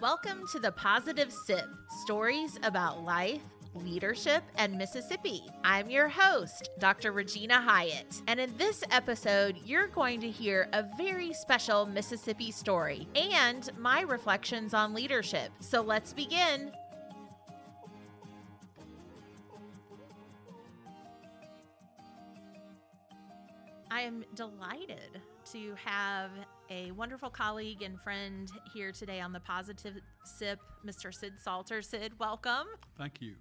Welcome 0.00 0.46
to 0.52 0.60
the 0.60 0.70
Positive 0.70 1.32
Sip 1.32 1.66
stories 2.02 2.56
about 2.62 3.02
life, 3.02 3.42
leadership, 3.74 4.44
and 4.54 4.78
Mississippi. 4.78 5.42
I'm 5.64 5.90
your 5.90 6.08
host, 6.08 6.70
Dr. 6.78 7.10
Regina 7.10 7.60
Hyatt. 7.60 8.22
And 8.28 8.38
in 8.38 8.56
this 8.56 8.84
episode, 8.92 9.56
you're 9.64 9.88
going 9.88 10.20
to 10.20 10.30
hear 10.30 10.68
a 10.72 10.84
very 10.96 11.32
special 11.32 11.84
Mississippi 11.84 12.52
story 12.52 13.08
and 13.16 13.68
my 13.76 14.02
reflections 14.02 14.72
on 14.72 14.94
leadership. 14.94 15.50
So 15.58 15.80
let's 15.80 16.12
begin. 16.12 16.70
I 23.90 24.02
am 24.02 24.24
delighted 24.36 25.20
to 25.52 25.74
have 25.82 26.30
a 26.68 26.90
wonderful 26.90 27.30
colleague 27.30 27.82
and 27.82 27.98
friend 28.00 28.50
here 28.74 28.92
today 28.92 29.20
on 29.20 29.32
the 29.32 29.40
Positive 29.40 29.94
Sip, 30.24 30.60
Mr. 30.86 31.14
Sid 31.14 31.34
Salter. 31.42 31.80
Sid, 31.80 32.18
welcome. 32.18 32.66
Thank 32.98 33.22
you. 33.22 33.34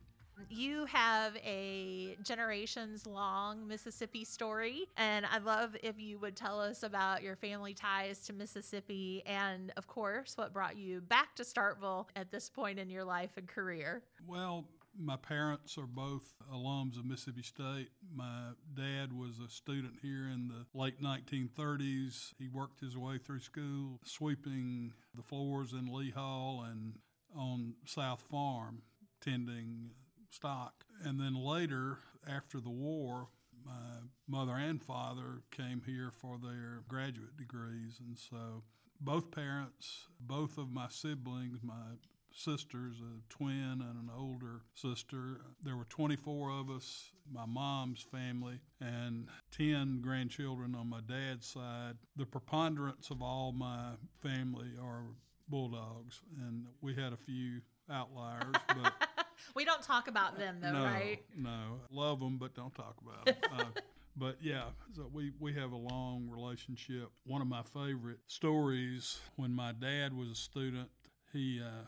You 0.49 0.85
have 0.85 1.35
a 1.37 2.15
generations 2.23 3.07
long 3.07 3.67
Mississippi 3.67 4.23
story, 4.23 4.83
and 4.95 5.25
I'd 5.25 5.43
love 5.43 5.75
if 5.81 5.99
you 5.99 6.19
would 6.19 6.35
tell 6.35 6.61
us 6.61 6.83
about 6.83 7.23
your 7.23 7.35
family 7.35 7.73
ties 7.73 8.19
to 8.27 8.33
Mississippi 8.33 9.23
and, 9.25 9.73
of 9.77 9.87
course, 9.87 10.37
what 10.37 10.53
brought 10.53 10.77
you 10.77 11.01
back 11.01 11.35
to 11.37 11.43
Starkville 11.43 12.05
at 12.15 12.31
this 12.31 12.49
point 12.49 12.77
in 12.77 12.89
your 12.89 13.03
life 13.03 13.31
and 13.35 13.47
career. 13.47 14.03
Well, 14.27 14.65
my 14.99 15.15
parents 15.15 15.77
are 15.77 15.87
both 15.87 16.33
alums 16.51 16.97
of 16.97 17.05
Mississippi 17.05 17.43
State. 17.43 17.89
My 18.13 18.49
dad 18.75 19.13
was 19.13 19.39
a 19.39 19.49
student 19.49 19.95
here 20.01 20.27
in 20.27 20.47
the 20.47 20.65
late 20.77 21.01
1930s. 21.01 22.33
He 22.37 22.47
worked 22.47 22.79
his 22.79 22.97
way 22.97 23.17
through 23.17 23.41
school, 23.41 23.99
sweeping 24.03 24.93
the 25.15 25.23
floors 25.23 25.73
in 25.73 25.93
Lee 25.93 26.11
Hall 26.11 26.65
and 26.69 26.95
on 27.35 27.75
South 27.85 28.21
Farm, 28.29 28.81
tending 29.21 29.91
stock. 30.29 30.85
And 31.03 31.19
then 31.19 31.35
later, 31.35 31.99
after 32.27 32.59
the 32.59 32.69
war, 32.69 33.27
my 33.65 34.07
mother 34.27 34.53
and 34.53 34.81
father 34.81 35.41
came 35.51 35.81
here 35.85 36.11
for 36.11 36.37
their 36.41 36.83
graduate 36.87 37.37
degrees. 37.37 37.99
And 38.05 38.17
so 38.17 38.63
both 38.99 39.31
parents, 39.31 40.07
both 40.19 40.57
of 40.57 40.71
my 40.71 40.87
siblings, 40.89 41.59
my 41.61 41.97
sisters, 42.37 42.95
a 43.01 43.33
twin 43.33 43.81
and 43.81 43.81
an 43.81 44.09
older 44.15 44.61
sister. 44.75 45.41
There 45.63 45.75
were 45.75 45.85
24 45.85 46.51
of 46.51 46.69
us, 46.69 47.11
my 47.31 47.45
mom's 47.45 48.01
family, 48.01 48.59
and 48.79 49.27
10 49.57 50.01
grandchildren 50.01 50.75
on 50.75 50.89
my 50.89 51.01
dad's 51.07 51.47
side. 51.47 51.95
The 52.15 52.25
preponderance 52.25 53.09
of 53.09 53.21
all 53.21 53.51
my 53.51 53.91
family 54.21 54.69
are 54.81 55.03
bulldogs, 55.49 56.21
and 56.39 56.65
we 56.81 56.93
had 56.93 57.13
a 57.13 57.17
few 57.17 57.61
outliers, 57.91 58.55
but. 58.67 58.93
we 59.55 59.65
don't 59.65 59.81
talk 59.81 60.07
about 60.07 60.37
them 60.37 60.57
though, 60.61 60.73
no, 60.73 60.83
right? 60.83 61.19
No, 61.35 61.79
love 61.91 62.19
them, 62.19 62.37
but 62.37 62.53
don't 62.53 62.73
talk 62.75 62.95
about 63.01 63.25
them. 63.25 63.35
uh, 63.59 63.81
but 64.15 64.37
yeah, 64.41 64.63
so 64.95 65.09
we, 65.13 65.31
we 65.39 65.53
have 65.53 65.71
a 65.71 65.77
long 65.77 66.27
relationship. 66.29 67.09
One 67.25 67.41
of 67.41 67.47
my 67.47 67.61
favorite 67.63 68.19
stories 68.27 69.19
when 69.35 69.51
my 69.51 69.73
dad 69.73 70.13
was 70.13 70.29
a 70.29 70.35
student, 70.35 70.89
he 71.31 71.61
uh, 71.63 71.83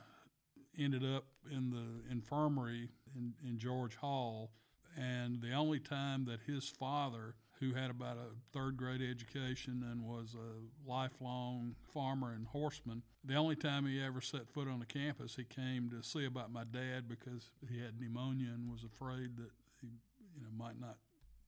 ended 0.79 1.03
up 1.03 1.25
in 1.51 1.69
the 1.69 2.11
infirmary 2.11 2.89
in, 3.15 3.33
in 3.47 3.57
George 3.57 3.95
Hall. 3.95 4.51
And 4.97 5.41
the 5.41 5.53
only 5.53 5.79
time 5.79 6.25
that 6.25 6.39
his 6.45 6.67
father, 6.67 7.35
who 7.59 7.73
had 7.73 7.89
about 7.91 8.17
a 8.17 8.35
third 8.53 8.77
grade 8.77 9.01
education 9.01 9.85
and 9.89 10.03
was 10.03 10.35
a 10.35 10.89
lifelong 10.89 11.75
farmer 11.93 12.33
and 12.33 12.47
horseman, 12.47 13.03
the 13.23 13.35
only 13.35 13.55
time 13.55 13.85
he 13.85 14.01
ever 14.01 14.21
set 14.21 14.49
foot 14.49 14.67
on 14.67 14.79
the 14.79 14.85
campus, 14.85 15.35
he 15.35 15.43
came 15.43 15.89
to 15.89 16.01
see 16.01 16.25
about 16.25 16.51
my 16.51 16.63
dad 16.63 17.07
because 17.07 17.51
he 17.69 17.79
had 17.79 17.99
pneumonia 17.99 18.49
and 18.53 18.71
was 18.71 18.83
afraid 18.83 19.37
that 19.37 19.51
he 19.81 19.87
you 20.35 20.43
know, 20.43 20.49
might 20.57 20.79
not 20.79 20.97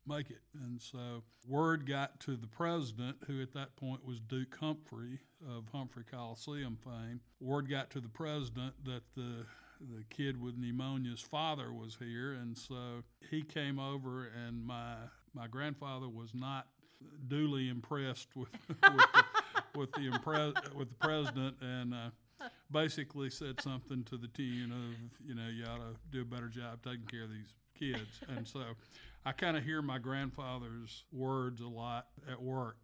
make 0.07 0.29
it. 0.29 0.41
And 0.65 0.81
so 0.81 1.23
word 1.47 1.87
got 1.87 2.19
to 2.21 2.35
the 2.35 2.47
president, 2.47 3.17
who 3.27 3.41
at 3.41 3.53
that 3.53 3.75
point 3.75 4.05
was 4.05 4.19
Duke 4.19 4.57
Humphrey 4.59 5.19
of 5.49 5.65
Humphrey 5.71 6.03
Coliseum 6.09 6.77
fame. 6.83 7.21
Word 7.39 7.69
got 7.69 7.89
to 7.91 7.99
the 8.01 8.09
president 8.09 8.73
that 8.85 9.03
the 9.15 9.45
the 9.95 10.03
kid 10.11 10.39
with 10.39 10.55
pneumonia's 10.59 11.21
father 11.21 11.73
was 11.73 11.97
here, 11.99 12.33
and 12.33 12.55
so 12.55 13.03
he 13.31 13.41
came 13.41 13.79
over, 13.79 14.29
and 14.45 14.63
my 14.65 14.93
my 15.33 15.47
grandfather 15.47 16.07
was 16.07 16.35
not 16.35 16.67
duly 17.27 17.67
impressed 17.69 18.35
with 18.35 18.49
with, 18.69 18.71
the, 18.83 19.23
with 19.75 19.91
the 19.93 20.71
with 20.75 20.89
the 20.89 20.95
president, 20.99 21.55
and. 21.61 21.93
Uh, 21.93 22.09
basically 22.71 23.29
said 23.29 23.61
something 23.61 24.03
to 24.05 24.17
the 24.17 24.27
tune 24.29 24.71
of, 24.71 25.27
you 25.27 25.35
know, 25.35 25.47
you 25.47 25.63
ought 25.65 25.77
to 25.77 25.95
do 26.11 26.21
a 26.21 26.25
better 26.25 26.47
job 26.47 26.79
taking 26.83 27.05
care 27.05 27.23
of 27.23 27.29
these 27.29 27.53
kids. 27.77 28.19
And 28.29 28.47
so 28.47 28.61
I 29.25 29.31
kind 29.33 29.55
of 29.55 29.63
hear 29.63 29.81
my 29.81 29.99
grandfather's 29.99 31.03
words 31.11 31.61
a 31.61 31.67
lot 31.67 32.07
at 32.29 32.41
work. 32.41 32.77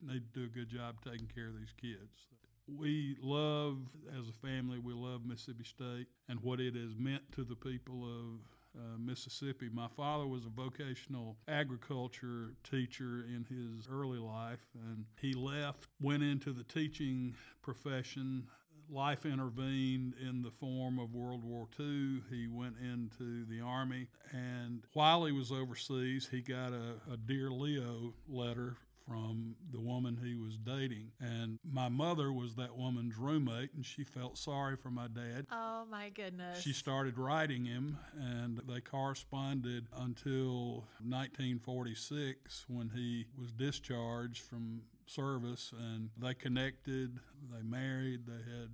They, 0.00 0.20
do 0.32 0.44
a 0.44 0.48
good 0.48 0.68
job 0.68 0.96
taking 1.04 1.28
care 1.34 1.48
of 1.48 1.58
these 1.58 1.72
kids. 1.80 2.26
We 2.68 3.16
love, 3.20 3.78
as 4.16 4.28
a 4.28 4.46
family, 4.46 4.78
we 4.78 4.92
love 4.92 5.24
Mississippi 5.26 5.64
State 5.64 6.06
and 6.28 6.40
what 6.40 6.60
it 6.60 6.74
has 6.76 6.96
meant 6.96 7.22
to 7.32 7.42
the 7.42 7.56
people 7.56 8.04
of 8.04 8.78
uh, 8.78 8.98
Mississippi. 8.98 9.68
My 9.72 9.88
father 9.88 10.26
was 10.26 10.46
a 10.46 10.48
vocational 10.48 11.36
agriculture 11.48 12.54
teacher 12.62 13.26
in 13.26 13.44
his 13.48 13.88
early 13.90 14.18
life, 14.18 14.64
and 14.88 15.04
he 15.20 15.34
left, 15.34 15.88
went 16.00 16.22
into 16.22 16.52
the 16.52 16.64
teaching 16.64 17.34
profession 17.60 18.44
life 18.92 19.24
intervened 19.24 20.14
in 20.20 20.42
the 20.42 20.50
form 20.50 20.98
of 20.98 21.14
World 21.14 21.42
War 21.44 21.66
II. 21.80 22.20
He 22.30 22.46
went 22.46 22.76
into 22.78 23.44
the 23.46 23.60
Army, 23.60 24.08
and 24.32 24.82
while 24.92 25.24
he 25.24 25.32
was 25.32 25.50
overseas, 25.50 26.28
he 26.30 26.40
got 26.40 26.72
a, 26.72 26.94
a 27.12 27.16
Dear 27.16 27.50
Leo 27.50 28.12
letter 28.28 28.76
from 29.06 29.56
the 29.72 29.80
woman 29.80 30.18
he 30.22 30.34
was 30.34 30.56
dating. 30.58 31.12
And 31.20 31.58
my 31.64 31.88
mother 31.88 32.32
was 32.32 32.54
that 32.56 32.76
woman's 32.76 33.16
roommate, 33.16 33.70
and 33.74 33.84
she 33.84 34.04
felt 34.04 34.38
sorry 34.38 34.76
for 34.76 34.90
my 34.90 35.08
dad. 35.08 35.46
Oh, 35.50 35.84
my 35.90 36.08
goodness. 36.10 36.60
She 36.60 36.72
started 36.72 37.18
writing 37.18 37.64
him, 37.64 37.98
and 38.18 38.60
they 38.68 38.80
corresponded 38.80 39.86
until 39.96 40.84
1946 41.04 42.66
when 42.68 42.90
he 42.94 43.26
was 43.38 43.52
discharged 43.52 44.42
from 44.42 44.82
service, 45.06 45.72
and 45.78 46.10
they 46.18 46.34
connected, 46.34 47.18
they 47.52 47.62
married, 47.62 48.26
they 48.26 48.32
had 48.32 48.70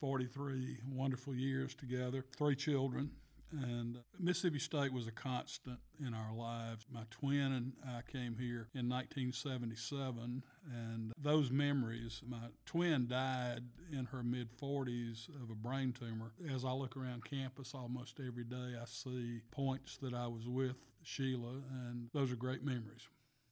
43 0.00 0.78
wonderful 0.92 1.34
years 1.34 1.74
together, 1.74 2.24
three 2.36 2.54
children. 2.56 3.10
And 3.52 3.98
Mississippi 4.18 4.58
State 4.58 4.92
was 4.92 5.06
a 5.06 5.12
constant 5.12 5.78
in 6.04 6.12
our 6.14 6.34
lives. 6.34 6.86
My 6.92 7.02
twin 7.10 7.52
and 7.52 7.72
I 7.86 8.02
came 8.10 8.36
here 8.38 8.68
in 8.74 8.88
1977, 8.88 10.42
and 10.70 11.12
those 11.20 11.50
memories, 11.50 12.22
my 12.28 12.48
twin 12.66 13.08
died 13.08 13.62
in 13.90 14.04
her 14.06 14.22
mid 14.22 14.48
40s 14.58 15.28
of 15.42 15.50
a 15.50 15.54
brain 15.54 15.92
tumor. 15.92 16.32
As 16.52 16.64
I 16.64 16.72
look 16.72 16.96
around 16.96 17.24
campus 17.24 17.74
almost 17.74 18.20
every 18.20 18.44
day, 18.44 18.76
I 18.80 18.84
see 18.84 19.40
points 19.50 19.96
that 19.98 20.14
I 20.14 20.26
was 20.26 20.46
with 20.46 20.78
Sheila, 21.02 21.62
and 21.86 22.08
those 22.12 22.30
are 22.30 22.36
great 22.36 22.64
memories. 22.64 23.08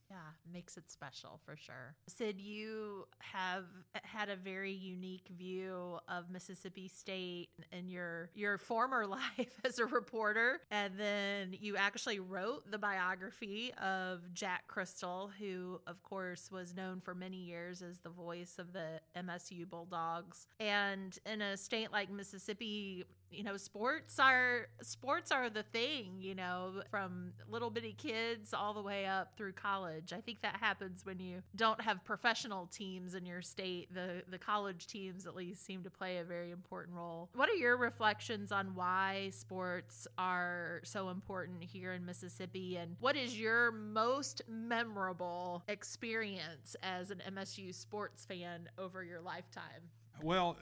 Yeah, 0.09 0.17
makes 0.51 0.77
it 0.77 0.89
special 0.89 1.39
for 1.45 1.57
sure. 1.57 1.95
Sid, 2.07 2.39
you 2.39 3.07
have 3.19 3.65
had 4.03 4.29
a 4.29 4.37
very 4.37 4.71
unique 4.71 5.27
view 5.37 5.99
of 6.07 6.29
Mississippi 6.29 6.87
State 6.87 7.49
in 7.73 7.89
your 7.89 8.29
your 8.33 8.57
former 8.57 9.05
life 9.07 9.59
as 9.65 9.79
a 9.79 9.85
reporter, 9.85 10.61
and 10.71 10.93
then 10.97 11.55
you 11.59 11.75
actually 11.75 12.19
wrote 12.19 12.71
the 12.71 12.77
biography 12.77 13.73
of 13.81 14.33
Jack 14.33 14.63
Cristil, 14.73 15.31
who 15.37 15.81
of 15.87 16.01
course 16.03 16.49
was 16.51 16.73
known 16.73 17.01
for 17.01 17.13
many 17.13 17.37
years 17.37 17.81
as 17.81 17.99
the 17.99 18.09
voice 18.09 18.55
of 18.59 18.71
the 18.71 19.01
MSU 19.17 19.69
Bulldogs. 19.69 20.47
And 20.59 21.17
in 21.25 21.41
a 21.41 21.57
state 21.57 21.91
like 21.91 22.09
Mississippi, 22.09 23.03
you 23.31 23.43
know 23.43 23.57
sports 23.57 24.19
are 24.19 24.67
sports 24.81 25.31
are 25.31 25.49
the 25.49 25.63
thing 25.63 26.15
you 26.19 26.33
know 26.33 26.81
from 26.89 27.33
little 27.49 27.69
bitty 27.69 27.93
kids 27.97 28.53
all 28.53 28.73
the 28.73 28.81
way 28.81 29.05
up 29.05 29.37
through 29.37 29.53
college. 29.53 30.13
I 30.13 30.21
think 30.21 30.41
that 30.41 30.57
happens 30.57 31.05
when 31.05 31.19
you 31.19 31.41
don't 31.55 31.81
have 31.81 32.03
professional 32.03 32.67
teams 32.67 33.13
in 33.15 33.25
your 33.25 33.41
state. 33.41 33.93
The 33.93 34.23
the 34.29 34.37
college 34.37 34.87
teams 34.87 35.27
at 35.27 35.35
least 35.35 35.65
seem 35.65 35.83
to 35.83 35.89
play 35.89 36.17
a 36.17 36.23
very 36.23 36.51
important 36.51 36.95
role. 36.95 37.29
What 37.35 37.49
are 37.49 37.55
your 37.55 37.77
reflections 37.77 38.51
on 38.51 38.75
why 38.75 39.31
sports 39.33 40.07
are 40.17 40.81
so 40.83 41.09
important 41.09 41.63
here 41.63 41.93
in 41.93 42.05
mississippi? 42.05 42.77
And 42.77 42.95
what 42.99 43.15
is 43.15 43.37
your 43.39 43.71
most 43.71 44.41
memorable 44.47 45.63
experience 45.67 46.75
as 46.81 47.11
an 47.11 47.21
msu 47.35 47.73
sports 47.73 48.25
fan 48.25 48.69
over 48.77 49.03
your 49.03 49.21
lifetime? 49.21 49.91
Well 50.21 50.57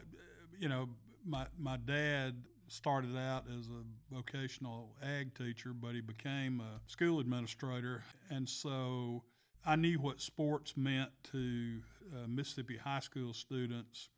you 0.60 0.70
know 0.70 0.90
my 1.26 1.46
my 1.58 1.78
dad 1.78 2.36
started 2.68 3.18
out 3.18 3.46
as 3.58 3.68
a 3.68 4.14
vocational 4.14 4.96
ag 5.04 5.36
teacher, 5.36 5.74
but 5.74 5.94
he 5.94 6.02
became 6.02 6.62
a 6.62 6.80
school 6.88 7.20
administrator. 7.20 8.04
And 8.30 8.48
so 8.48 9.24
I 9.66 9.76
knew 9.76 10.00
what 10.00 10.22
sports 10.22 10.76
meant 10.78 11.12
to 11.32 11.82
uh, 12.14 12.28
Mississippi 12.28 12.78
high 12.78 13.00
school 13.00 13.34
students. 13.34 14.10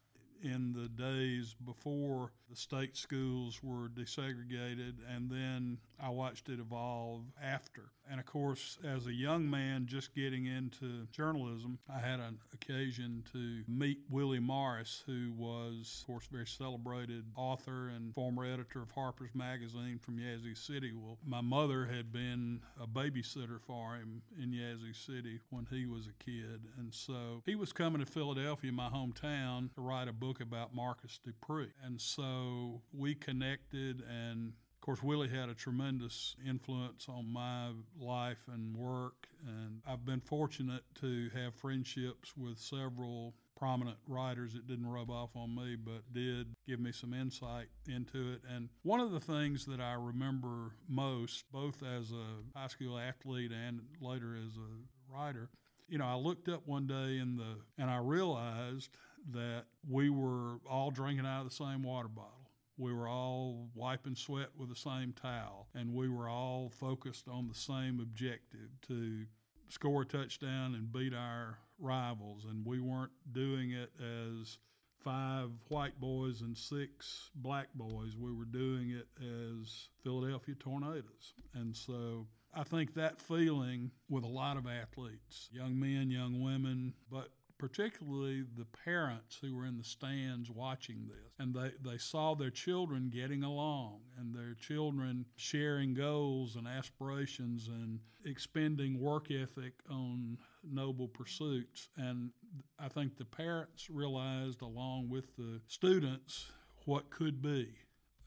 in 0.44 0.74
the 0.74 0.88
days 0.90 1.56
before 1.66 2.32
the 2.50 2.56
state 2.56 2.96
schools 2.96 3.60
were 3.64 3.90
desegregated, 3.90 4.96
and 5.10 5.30
then 5.32 5.78
I 6.00 6.10
watched 6.10 6.50
it 6.50 6.60
evolve 6.60 7.24
after. 7.42 7.92
And 8.10 8.20
of 8.20 8.26
course, 8.26 8.78
as 8.86 9.08
a 9.08 9.14
young 9.14 9.50
man 9.50 9.86
just 9.86 10.16
getting 10.16 10.46
into 10.46 11.06
journalism, 11.12 11.80
I 11.90 12.00
had 12.00 12.20
an 12.20 12.38
occasion 12.54 13.24
to 13.34 13.64
meet 13.68 14.00
Willie 14.10 14.40
Morris, 14.40 15.04
who 15.06 15.34
was, 15.36 16.00
of 16.02 16.08
course, 16.08 16.28
very 16.32 16.48
celebrated 16.48 17.26
author 17.36 17.90
and 17.90 18.14
former 18.14 18.46
editor 18.46 18.82
of 18.82 18.92
Harper's 18.92 19.36
Magazine 19.36 20.00
from 20.00 20.20
Yazoo 20.20 20.56
City. 20.56 20.94
Well, 20.96 21.18
my 21.26 21.42
mother 21.42 21.86
had 21.86 22.14
been 22.14 22.62
a 22.82 22.88
babysitter 22.88 23.60
for 23.60 23.96
him 23.96 24.22
in 24.42 24.54
Yazoo 24.54 24.94
City 24.94 25.40
when 25.50 25.68
he 25.70 25.86
was 25.86 26.08
a 26.08 26.24
kid. 26.24 26.62
And 26.78 26.94
so 26.94 27.42
he 27.46 27.56
was 27.56 27.74
coming 27.74 28.00
to 28.00 28.06
Philadelphia, 28.06 28.72
my 28.72 28.90
hometown, 28.90 29.74
to 29.76 29.82
write 29.82 30.08
a 30.08 30.14
book 30.14 30.40
about 30.40 30.74
Marcus 30.74 31.20
Dupree. 31.24 31.74
And 31.84 32.00
so 32.00 32.82
we 32.94 33.16
connected 33.16 34.04
and 34.10 34.54
course, 34.88 35.04
Willie 35.04 35.28
had 35.28 35.50
a 35.50 35.54
tremendous 35.54 36.38
influence 36.48 37.08
on 37.10 37.28
my 37.30 37.72
life 38.00 38.48
and 38.48 38.74
work, 38.74 39.28
and 39.46 39.82
I've 39.86 40.06
been 40.06 40.22
fortunate 40.22 40.84
to 41.02 41.30
have 41.36 41.54
friendships 41.56 42.38
with 42.38 42.58
several 42.58 43.34
prominent 43.60 43.98
writers. 44.08 44.56
It 44.56 44.66
didn't 44.66 44.88
rub 44.88 45.12
off 45.12 45.32
on 45.36 45.54
me, 45.54 45.76
but 45.76 46.14
did 46.14 46.56
give 46.66 46.80
me 46.80 46.94
some 46.94 47.14
insight 47.14 47.68
into 47.90 48.32
it. 48.32 48.44
And 48.50 48.70
one 48.84 49.02
of 49.02 49.12
the 49.12 49.20
things 49.20 49.66
that 49.66 49.82
I 49.82 49.96
remember 49.96 50.72
most, 50.88 51.44
both 51.52 51.84
as 51.84 52.14
a 52.14 52.58
high 52.58 52.68
school 52.68 52.98
athlete 52.98 53.52
and 53.52 53.82
later 54.00 54.38
as 54.38 54.56
a 54.56 55.14
writer, 55.14 55.50
you 55.90 55.98
know, 55.98 56.06
I 56.06 56.16
looked 56.16 56.48
up 56.48 56.66
one 56.66 56.88
day 56.88 57.18
in 57.18 57.36
the, 57.36 57.58
and 57.78 57.92
I 57.92 57.98
realized 57.98 58.92
that 59.34 59.66
we 59.90 60.10
were 60.10 60.60
all 60.70 60.92
drinking 60.92 61.26
out 61.26 61.42
of 61.42 61.50
the 61.50 61.56
same 61.56 61.84
water 61.84 62.08
bottle. 62.08 62.37
We 62.78 62.94
were 62.94 63.08
all 63.08 63.70
wiping 63.74 64.16
sweat 64.16 64.50
with 64.56 64.70
the 64.70 64.76
same 64.76 65.14
towel, 65.14 65.68
and 65.74 65.94
we 65.94 66.10
were 66.10 66.30
all 66.30 66.70
focused 66.70 67.28
on 67.28 67.48
the 67.48 67.56
same 67.56 68.00
objective 68.00 68.70
to 68.88 69.26
score 69.70 70.04
a 70.04 70.06
touchdown 70.06 70.76
and 70.76 70.92
beat 70.92 71.14
our 71.14 71.58
rivals. 71.80 72.46
And 72.46 72.66
we 72.66 72.80
weren't 72.80 73.12
doing 73.32 73.72
it 73.72 73.92
as 74.00 74.60
five 75.04 75.50
white 75.70 76.00
boys 76.00 76.42
and 76.42 76.58
six 76.58 77.32
black 77.36 77.68
boys. 77.74 78.16
We 78.18 78.32
were 78.32 78.46
doing 78.46 78.92
it 78.92 79.08
as 79.22 79.90
Philadelphia 80.04 80.56
Tornadoes. 80.56 81.34
And 81.54 81.76
so 81.76 82.28
I 82.54 82.64
think 82.64 82.94
that 82.96 83.20
feeling 83.20 83.92
with 84.10 84.24
a 84.24 84.28
lot 84.28 84.58
of 84.58 84.68
athletes, 84.68 85.50
young 85.52 85.80
men, 85.80 86.10
young 86.10 86.42
women, 86.42 86.94
but 87.12 87.30
particularly 87.58 88.44
the 88.58 88.66
parents 88.86 89.38
who 89.42 89.56
were 89.56 89.66
in 89.66 89.78
the 89.78 89.84
stands 89.84 90.50
watching 90.50 91.08
this. 91.08 91.32
And 91.40 91.54
they, 91.54 91.72
they 91.84 91.98
saw 91.98 92.36
their 92.36 92.50
children 92.50 93.10
getting 93.14 93.44
along 93.44 94.00
and 94.18 94.34
their 94.34 94.56
children 94.56 95.26
sharing 95.36 95.94
goals 95.94 96.56
and 96.56 96.68
aspirations 96.68 97.68
and 97.68 98.00
expending 98.26 99.00
work 99.00 99.32
ethic 99.32 99.74
on 99.90 100.38
noble 100.64 101.08
pursuits. 101.08 101.90
And 101.98 102.32
I 102.80 102.88
think 102.90 103.18
the 103.18 103.26
parents 103.26 103.90
realized, 103.90 104.62
along 104.62 105.10
with 105.10 105.36
the 105.36 105.62
students, 105.68 106.48
what 106.86 107.10
could 107.10 107.42
be. 107.42 107.70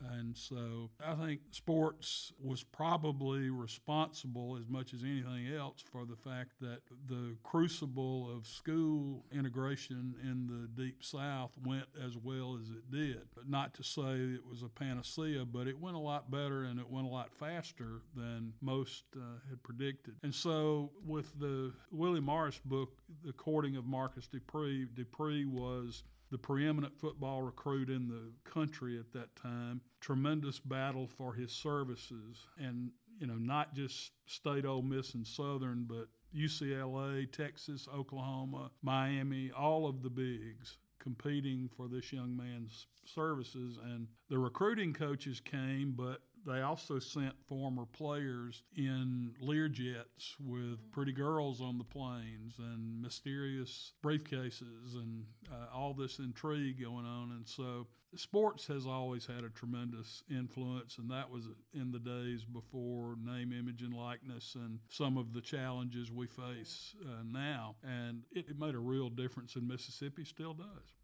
And 0.00 0.37
so 0.37 0.91
I 1.05 1.14
think 1.14 1.41
sports 1.50 2.32
was 2.43 2.62
probably 2.62 3.50
responsible 3.50 4.56
as 4.61 4.69
much 4.69 4.94
as 4.94 5.02
anything 5.02 5.49
else 5.55 5.82
for 5.93 6.05
the 6.05 6.17
fact 6.17 6.52
that 6.61 6.81
the 7.08 7.37
crucible 7.43 8.35
of 8.35 8.47
school 8.47 9.25
integration 9.32 10.14
in 10.23 10.47
the 10.47 10.82
Deep 10.82 11.02
South 11.02 11.50
went 11.64 11.87
as 12.05 12.17
well 12.17 12.58
as 12.61 12.70
it 12.70 12.91
did. 12.91 13.23
Not 13.47 13.75
to 13.75 13.82
say 13.82 14.35
it 14.35 14.47
was 14.49 14.62
a 14.62 14.69
panacea, 14.69 15.44
but 15.44 15.67
it 15.67 15.79
went 15.79 15.97
a 15.97 16.00
lot 16.00 16.31
better 16.31 16.64
and 16.64 16.79
it 16.79 16.88
went 16.88 17.06
a 17.06 17.11
lot 17.11 17.32
faster 17.32 18.02
than 18.17 18.52
most 18.61 19.05
uh, 19.17 19.20
had 19.49 19.62
predicted. 19.62 20.14
And 20.23 20.35
so 20.35 20.91
with 21.06 21.38
the 21.38 21.73
Willie 21.91 22.20
Morris 22.20 22.61
book, 22.64 22.93
The 23.25 23.32
Courting 23.32 23.76
of 23.76 23.85
Marcus 23.87 24.26
Dupree, 24.26 24.87
Dupree 24.94 25.44
was 25.44 26.05
the 26.31 26.38
preeminent 26.38 26.97
football 26.99 27.43
recruit 27.43 27.91
in 27.91 28.09
the 28.09 28.32
country 28.49 28.99
at 28.99 29.12
that 29.12 29.35
time. 29.37 29.81
Tremendous 30.00 30.59
battle 30.59 31.06
for 31.06 31.35
his 31.35 31.53
services, 31.53 32.47
and 32.59 32.91
you 33.19 33.27
know, 33.27 33.35
not 33.35 33.75
just 33.75 34.12
State, 34.27 34.65
Ole 34.65 34.82
Miss, 34.82 35.15
and 35.15 35.27
Southern, 35.27 35.85
but 35.87 36.06
UCLA, 36.35 37.31
Texas, 37.31 37.87
Oklahoma, 37.94 38.71
Miami, 38.82 39.50
all 39.50 39.87
of 39.87 40.03
the 40.03 40.11
bigs 40.11 40.79
competing 41.00 41.69
for 41.77 41.88
this 41.88 42.12
young 42.12 42.37
man's 42.37 42.87
services. 43.05 43.79
And 43.83 44.06
the 44.29 44.38
recruiting 44.38 44.93
coaches 44.93 45.41
came, 45.41 45.94
but 45.97 46.21
they 46.47 46.63
also 46.63 46.99
sent 46.99 47.35
former 47.47 47.85
players 47.85 48.63
in 48.77 49.33
Learjets 49.43 50.35
with 50.41 50.79
pretty 50.93 51.13
girls 51.13 51.61
on 51.61 51.79
the 51.79 51.85
planes 51.85 52.59
and 52.59 53.01
mysterious 53.03 53.93
briefcases 54.03 54.95
and 54.95 55.25
uh, 55.51 55.67
all 55.75 55.95
this 55.95 56.19
intrigue 56.19 56.81
going 56.81 57.07
on. 57.07 57.33
And 57.33 57.47
so 57.47 57.87
sports 58.17 58.67
has 58.67 58.87
always 58.87 59.27
had 59.27 59.45
a 59.45 59.51
tremendous 59.51 60.23
influence, 60.31 60.99
and 60.99 61.11
that 61.11 61.31
was 61.31 61.47
in 61.75 61.93
the 61.93 61.99
days 61.99 62.45
before 62.45 63.17
name, 63.23 63.53
image, 63.53 63.83
and 63.83 63.95
likeness 63.95 64.55
and 64.55 64.79
some 64.89 65.17
of 65.19 65.33
the 65.33 65.41
challenges 65.41 66.11
we 66.11 66.27
face 66.27 66.95
uh, 67.05 67.23
now. 67.25 67.77
And 67.85 68.23
it, 68.33 68.49
it 68.49 68.59
made 68.59 68.75
a 68.75 68.81
real 68.81 69.11
difference 69.11 69.57
in 69.57 69.67
Mississippi, 69.67 70.25
still 70.25 70.55
does. 70.55 71.00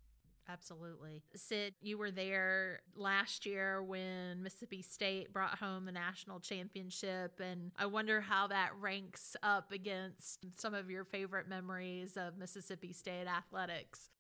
Absolutely. 0.48 1.22
Sid, 1.34 1.74
you 1.80 1.98
were 1.98 2.10
there 2.10 2.80
last 2.94 3.46
year 3.46 3.82
when 3.82 4.42
Mississippi 4.42 4.80
State 4.82 5.32
brought 5.32 5.58
home 5.58 5.86
the 5.86 5.92
national 5.92 6.38
championship, 6.38 7.40
and 7.40 7.72
I 7.76 7.86
wonder 7.86 8.20
how 8.20 8.46
that 8.48 8.70
ranks 8.80 9.36
up 9.42 9.72
against 9.72 10.38
some 10.56 10.72
of 10.74 10.90
your 10.90 11.04
favorite 11.04 11.48
memories 11.48 12.16
of 12.16 12.38
Mississippi 12.38 12.92
State 12.92 13.26
athletics. 13.26 14.10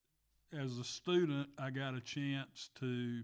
As 0.52 0.78
a 0.78 0.84
student, 0.84 1.48
I 1.58 1.70
got 1.70 1.94
a 1.94 2.00
chance 2.00 2.70
to 2.80 3.22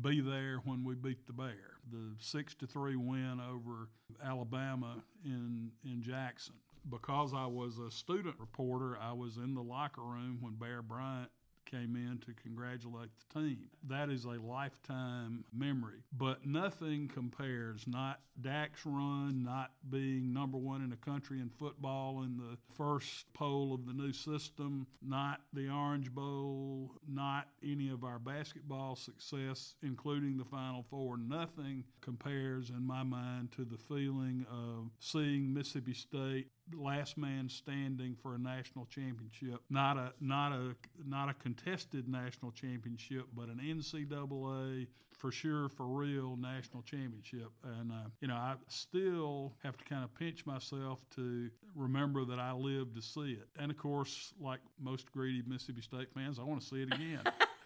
be 0.00 0.20
there 0.20 0.60
when 0.64 0.84
we 0.84 0.94
beat 0.94 1.26
the 1.26 1.32
Bear, 1.32 1.78
the 1.90 2.14
six 2.18 2.54
to 2.56 2.66
three 2.66 2.96
win 2.96 3.40
over 3.40 3.88
Alabama 4.24 5.02
in 5.24 5.70
in 5.84 6.02
Jackson. 6.02 6.54
Because 6.88 7.32
I 7.34 7.46
was 7.46 7.78
a 7.78 7.90
student 7.90 8.36
reporter, 8.38 8.96
I 9.00 9.12
was 9.12 9.38
in 9.38 9.54
the 9.54 9.62
locker 9.62 10.02
room 10.02 10.38
when 10.40 10.54
Bear 10.54 10.82
Bryant 10.82 11.30
came 11.66 11.96
in 11.96 12.18
to 12.26 12.32
congratulate 12.42 13.10
the 13.18 13.40
team. 13.40 13.68
That 13.88 14.08
is 14.10 14.24
a 14.24 14.40
lifetime 14.40 15.44
memory, 15.52 16.02
but 16.16 16.46
nothing 16.46 17.08
compares. 17.08 17.86
Not 17.86 18.20
Dak's 18.40 18.84
run, 18.84 19.44
not 19.44 19.72
being 19.90 20.32
number 20.32 20.58
one 20.58 20.82
in 20.82 20.90
the 20.90 20.96
country 20.96 21.40
in 21.40 21.48
football 21.48 22.22
in 22.22 22.36
the 22.36 22.56
first 22.74 23.26
poll 23.34 23.74
of 23.74 23.86
the 23.86 23.92
new 23.92 24.12
system, 24.12 24.86
not 25.02 25.40
the 25.52 25.68
Orange 25.68 26.12
Bowl, 26.12 26.92
not 27.08 27.48
any 27.62 27.90
of 27.90 28.04
our 28.04 28.18
basketball 28.18 28.96
success, 28.96 29.74
including 29.82 30.36
the 30.36 30.44
Final 30.44 30.84
Four. 30.90 31.16
Nothing 31.16 31.84
compares 32.00 32.70
in 32.70 32.86
my 32.86 33.02
mind 33.02 33.52
to 33.52 33.64
the 33.64 33.78
feeling 33.78 34.46
of 34.50 34.90
seeing 35.00 35.52
Mississippi 35.52 35.94
State 35.94 36.48
last 36.74 37.16
man 37.16 37.48
standing 37.48 38.16
for 38.22 38.34
a 38.34 38.38
national 38.38 38.86
championship, 38.86 39.60
not 39.70 39.96
a 39.96 40.12
not 40.20 40.52
a 40.52 40.74
not 41.06 41.28
a 41.28 41.34
contested 41.34 42.08
national 42.08 42.52
championship, 42.52 43.26
but 43.34 43.48
an 43.48 43.60
NCAA 43.62 44.86
for 45.12 45.32
sure 45.32 45.68
for 45.68 45.86
real 45.86 46.36
national 46.36 46.82
championship. 46.82 47.50
And 47.78 47.92
uh, 47.92 48.08
you 48.20 48.28
know, 48.28 48.34
I 48.34 48.54
still 48.68 49.54
have 49.62 49.76
to 49.76 49.84
kind 49.84 50.04
of 50.04 50.14
pinch 50.14 50.44
myself 50.46 51.00
to 51.16 51.50
remember 51.74 52.24
that 52.24 52.38
I 52.38 52.52
lived 52.52 52.94
to 52.96 53.02
see 53.02 53.32
it. 53.32 53.48
And 53.58 53.70
of 53.70 53.76
course, 53.76 54.34
like 54.40 54.60
most 54.80 55.10
greedy 55.12 55.42
Mississippi 55.46 55.82
State 55.82 56.08
fans, 56.14 56.38
I 56.38 56.42
want 56.42 56.60
to 56.60 56.66
see 56.66 56.82
it 56.82 56.92
again. 56.92 57.20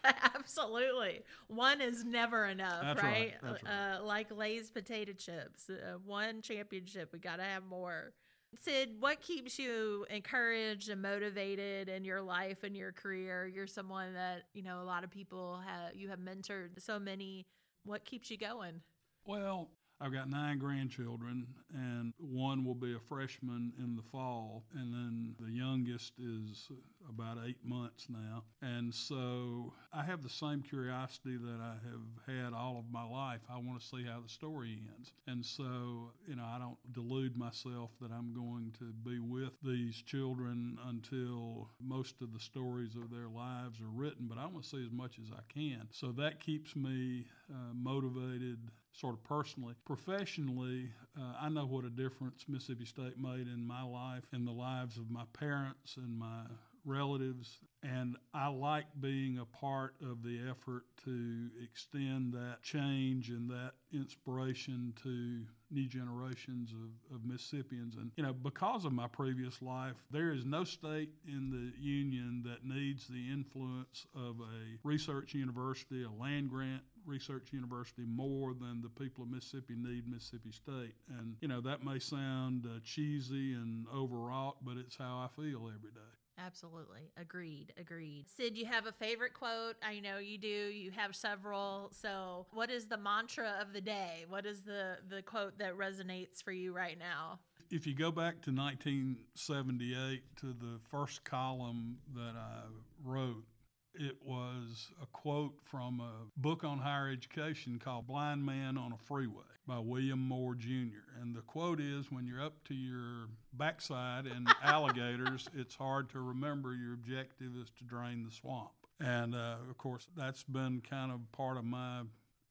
Absolutely. 0.35 1.23
One 1.49 1.81
is 1.81 2.05
never 2.05 2.47
enough, 2.47 3.03
right? 3.03 3.35
right. 3.43 3.53
Right. 3.65 3.99
Uh, 3.99 4.05
like 4.05 4.35
Lay's 4.35 4.71
potato 4.71 5.13
chips. 5.13 5.69
Uh, 5.69 5.99
one 6.05 6.43
championship, 6.43 7.11
we 7.13 7.19
got 7.19 7.37
to 7.37 7.43
have 7.43 7.65
more. 7.65 8.13
Sid, 8.55 8.97
what 9.01 9.21
keeps 9.21 9.59
you 9.59 10.07
encouraged 10.11 10.89
and 10.91 11.01
motivated 11.01 11.89
in 11.89 12.05
your 12.05 12.21
life 12.21 12.65
and 12.65 12.77
your 12.77 12.93
career? 12.93 13.47
You're 13.47 13.67
someone 13.67 14.15
that, 14.15 14.43
you 14.53 14.63
know, 14.63 14.83
a 14.83 14.85
lot 14.85 15.05
of 15.05 15.11
people 15.11 15.63
have, 15.65 15.95
you 15.95 16.09
have 16.09 16.19
mentored 16.19 16.71
so 16.79 16.99
many. 16.99 17.47
What 17.85 18.05
keeps 18.05 18.31
you 18.31 18.37
going? 18.37 18.83
Well, 19.25 19.71
I've 20.03 20.13
got 20.15 20.31
nine 20.31 20.59
grandchildren, 20.59 21.47
and 21.75 22.15
one 22.19 22.65
will 22.65 22.75
be 22.75 22.95
a 22.95 23.01
freshman 23.09 23.73
in 23.79 23.97
the 23.97 24.03
fall, 24.11 24.65
and 24.75 24.95
then 24.95 25.35
the 25.39 25.53
youngest 25.53 26.15
is 26.19 26.69
about 27.09 27.37
eight 27.47 27.59
months 27.63 28.07
now. 28.09 28.45
And 28.63 28.95
so 28.95 29.75
I 29.93 30.03
have 30.03 30.23
the 30.23 30.31
same 30.31 30.63
curiosity 30.63 31.37
that 31.37 31.61
I 31.61 31.75
have 31.85 32.43
had 32.43 32.55
all 32.55 32.79
of 32.79 32.91
my 32.91 33.05
life. 33.05 33.41
I 33.51 33.59
want 33.59 33.79
to 33.81 33.87
see 33.87 34.05
how 34.05 34.21
the 34.21 34.29
story 34.29 34.79
ends. 34.97 35.13
And 35.27 35.45
so, 35.45 36.13
you 36.27 36.37
know, 36.37 36.45
I 36.45 36.59
don't 36.59 36.79
delude 36.95 37.37
myself 37.37 37.91
that 38.01 38.11
I'm 38.11 38.33
going 38.33 38.73
to 38.79 38.93
be 39.05 39.19
with 39.19 39.53
these 39.63 40.01
children 40.03 40.79
until 40.87 41.69
most 41.79 42.23
of 42.23 42.33
the 42.33 42.41
stories 42.41 42.95
of 42.95 43.11
their 43.11 43.29
lives 43.29 43.81
are 43.81 43.93
written, 43.93 44.27
but 44.29 44.39
I 44.39 44.47
want 44.47 44.63
to 44.63 44.69
see 44.71 44.85
as 44.85 44.93
much 44.93 45.19
as 45.19 45.31
I 45.31 45.43
can. 45.53 45.89
So 45.91 46.13
that 46.13 46.41
keeps 46.41 46.75
me 46.75 47.27
uh, 47.51 47.75
motivated 47.75 48.59
sort 48.93 49.15
of 49.15 49.25
personally. 49.25 49.75
Professionally, 49.85 50.91
uh, 51.19 51.35
I 51.41 51.49
know 51.49 51.67
what 51.67 51.85
a 51.85 51.91
difference 51.91 52.45
Mississippi 52.49 52.85
State 52.85 53.19
made 53.19 53.47
in 53.47 53.67
my 53.67 53.83
life 53.83 54.25
in 54.33 54.45
the 54.45 54.53
lives 54.53 54.97
of 54.97 55.11
my 55.11 55.25
parents 55.33 55.97
and 55.97 56.19
my 56.19 56.43
relatives, 56.85 57.59
and 57.83 58.17
I 58.33 58.49
like 58.49 58.87
being 59.01 59.39
a 59.39 59.45
part 59.45 59.95
of 60.01 60.23
the 60.23 60.41
effort 60.51 60.85
to 61.05 61.49
extend 61.63 62.33
that 62.33 62.63
change 62.63 63.31
and 63.31 63.51
that 63.51 63.73
inspiration 63.93 64.95
to 65.03 65.43
new 65.71 65.87
generations 65.87 66.73
of, 66.73 67.17
of 67.17 67.25
Mississippians. 67.25 67.97
And, 67.97 68.11
you 68.17 68.23
know, 68.23 68.33
because 68.33 68.85
of 68.85 68.93
my 68.93 69.07
previous 69.07 69.61
life, 69.63 69.97
there 70.11 70.33
is 70.33 70.45
no 70.45 70.65
state 70.65 71.11
in 71.27 71.51
the 71.51 71.83
Union 71.83 72.43
that 72.47 72.65
needs 72.65 73.07
the 73.07 73.31
influence 73.31 74.07
of 74.15 74.41
a 74.41 74.79
research 74.83 75.35
university, 75.35 76.05
a 76.05 76.23
land 76.23 76.51
grant 76.51 76.83
research 77.11 77.49
university 77.53 78.05
more 78.07 78.55
than 78.55 78.81
the 78.81 78.89
people 78.89 79.25
of 79.25 79.31
Mississippi 79.31 79.75
need 79.77 80.09
Mississippi 80.09 80.53
State. 80.53 80.95
And, 81.19 81.37
you 81.41 81.49
know, 81.49 81.61
that 81.61 81.85
may 81.85 81.99
sound 81.99 82.67
uh, 82.67 82.79
cheesy 82.85 83.55
and 83.55 83.87
overwrought, 83.95 84.65
but 84.65 84.77
it's 84.77 84.97
how 84.97 85.27
I 85.27 85.29
feel 85.35 85.63
every 85.67 85.91
day. 85.91 86.11
Absolutely. 86.39 87.11
Agreed. 87.21 87.73
Agreed. 87.79 88.25
Sid, 88.35 88.57
you 88.57 88.65
have 88.65 88.87
a 88.87 88.93
favorite 88.93 89.35
quote? 89.35 89.77
I 89.83 90.01
know 90.01 90.19
you 90.19 90.39
do. 90.39 90.49
You 90.49 90.91
have 90.93 91.15
several. 91.15 91.91
So, 91.93 92.47
what 92.53 92.71
is 92.71 92.89
the 92.89 92.97
mantra 92.97 93.59
of 93.61 93.73
the 93.75 93.81
day? 93.81 94.25
What 94.29 94.47
is 94.47 94.63
the 94.63 94.99
the 95.09 95.21
quote 95.23 95.59
that 95.59 95.77
resonates 95.77 96.43
for 96.43 96.53
you 96.53 96.73
right 96.73 96.99
now? 96.99 97.41
If 97.71 97.87
you 97.87 97.95
go 97.95 98.11
back 98.11 98.41
to 98.43 98.51
1978 98.51 100.23
to 100.41 100.47
the 100.47 100.81
first 100.91 101.25
column 101.25 101.99
that 102.15 102.35
I 102.37 102.63
wrote, 103.05 103.45
it 103.95 104.17
was 104.25 104.89
a 105.03 105.07
quote 105.07 105.55
from 105.63 106.01
a 106.01 106.13
book 106.37 106.65
on 106.65 106.79
higher 106.79 107.11
education 107.11 107.81
called 107.83 108.07
Blind 108.07 108.45
Man 108.45 108.77
on 108.77 108.93
a 108.93 108.99
Freeway 108.99 109.43
by 109.67 109.79
William 109.79 110.19
Moore 110.19 110.55
Jr. 110.55 111.21
And 111.21 111.35
the 111.35 111.43
quote 111.43 111.81
is 111.81 112.11
When 112.11 112.27
you're 112.27 112.43
up 112.43 112.63
to 112.65 112.75
your 112.75 113.29
backside 113.53 114.27
in 114.27 114.47
alligators, 114.63 115.49
it's 115.55 115.75
hard 115.75 116.11
to 116.11 116.21
remember 116.21 116.75
your 116.75 116.95
objective 116.95 117.53
is 117.61 117.71
to 117.79 117.85
drain 117.85 118.25
the 118.25 118.31
swamp. 118.31 118.71
And 119.01 119.35
uh, 119.35 119.57
of 119.69 119.79
course, 119.79 120.07
that's 120.17 120.43
been 120.45 120.83
kind 120.89 121.11
of 121.11 121.21
part 121.33 121.57
of 121.57 121.65
my 121.65 122.03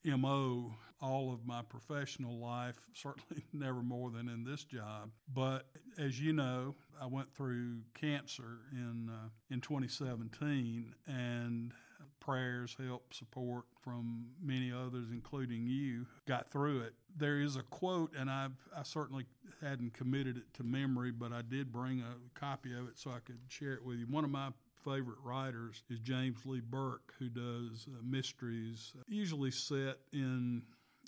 MO 0.05 0.73
all 1.01 1.31
of 1.33 1.45
my 1.45 1.61
professional 1.61 2.37
life, 2.39 2.79
certainly 2.93 3.43
never 3.53 3.81
more 3.81 4.09
than 4.11 4.27
in 4.27 4.43
this 4.43 4.63
job. 4.63 5.09
But 5.33 5.67
as 5.97 6.19
you 6.19 6.33
know, 6.33 6.75
I 7.01 7.05
went 7.05 7.33
through 7.33 7.79
cancer 7.93 8.59
in 8.71 9.09
uh, 9.09 9.29
in 9.49 9.61
2017 9.61 10.93
and 11.07 11.71
prayers, 12.19 12.75
help, 12.85 13.13
support 13.13 13.63
from 13.81 14.25
many 14.43 14.71
others, 14.71 15.07
including 15.11 15.65
you, 15.65 16.05
got 16.27 16.49
through 16.49 16.81
it. 16.81 16.93
There 17.15 17.39
is 17.39 17.55
a 17.55 17.63
quote, 17.63 18.13
and 18.17 18.29
I 18.29 18.49
I 18.75 18.83
certainly 18.83 19.25
hadn't 19.61 19.93
committed 19.93 20.37
it 20.37 20.53
to 20.55 20.63
memory, 20.63 21.11
but 21.11 21.31
I 21.31 21.41
did 21.41 21.71
bring 21.71 22.01
a 22.01 22.39
copy 22.39 22.73
of 22.73 22.87
it 22.87 22.97
so 22.97 23.11
I 23.11 23.19
could 23.19 23.39
share 23.47 23.73
it 23.73 23.83
with 23.83 23.97
you. 23.97 24.05
One 24.05 24.23
of 24.23 24.31
my 24.31 24.49
favorite 24.83 25.17
writers 25.23 25.83
is 25.89 25.99
James 25.99 26.45
Lee 26.45 26.61
Burke, 26.61 27.13
who 27.19 27.29
does 27.29 27.87
uh, 27.87 28.01
mysteries, 28.03 28.93
usually 29.07 29.51
set 29.51 29.97
in 30.13 30.63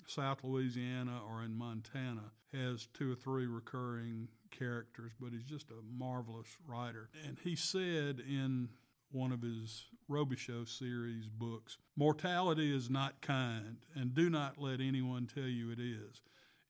South 0.06 0.44
Louisiana 0.44 1.20
or 1.28 1.42
in 1.42 1.56
Montana. 1.56 2.32
Has 2.52 2.86
two 2.92 3.12
or 3.12 3.14
three 3.14 3.46
recurring 3.46 4.28
characters, 4.50 5.12
but 5.18 5.32
he's 5.32 5.44
just 5.44 5.70
a 5.70 5.96
marvelous 5.96 6.58
writer. 6.66 7.08
And 7.26 7.38
he 7.42 7.56
said 7.56 8.20
in 8.20 8.68
one 9.10 9.32
of 9.32 9.40
his 9.40 9.86
Robicheaux 10.10 10.68
series 10.68 11.28
books 11.28 11.78
Mortality 11.96 12.74
is 12.74 12.90
not 12.90 13.20
kind, 13.22 13.78
and 13.94 14.14
do 14.14 14.28
not 14.28 14.58
let 14.58 14.80
anyone 14.80 15.26
tell 15.26 15.44
you 15.44 15.70
it 15.70 15.78
is. 15.78 16.20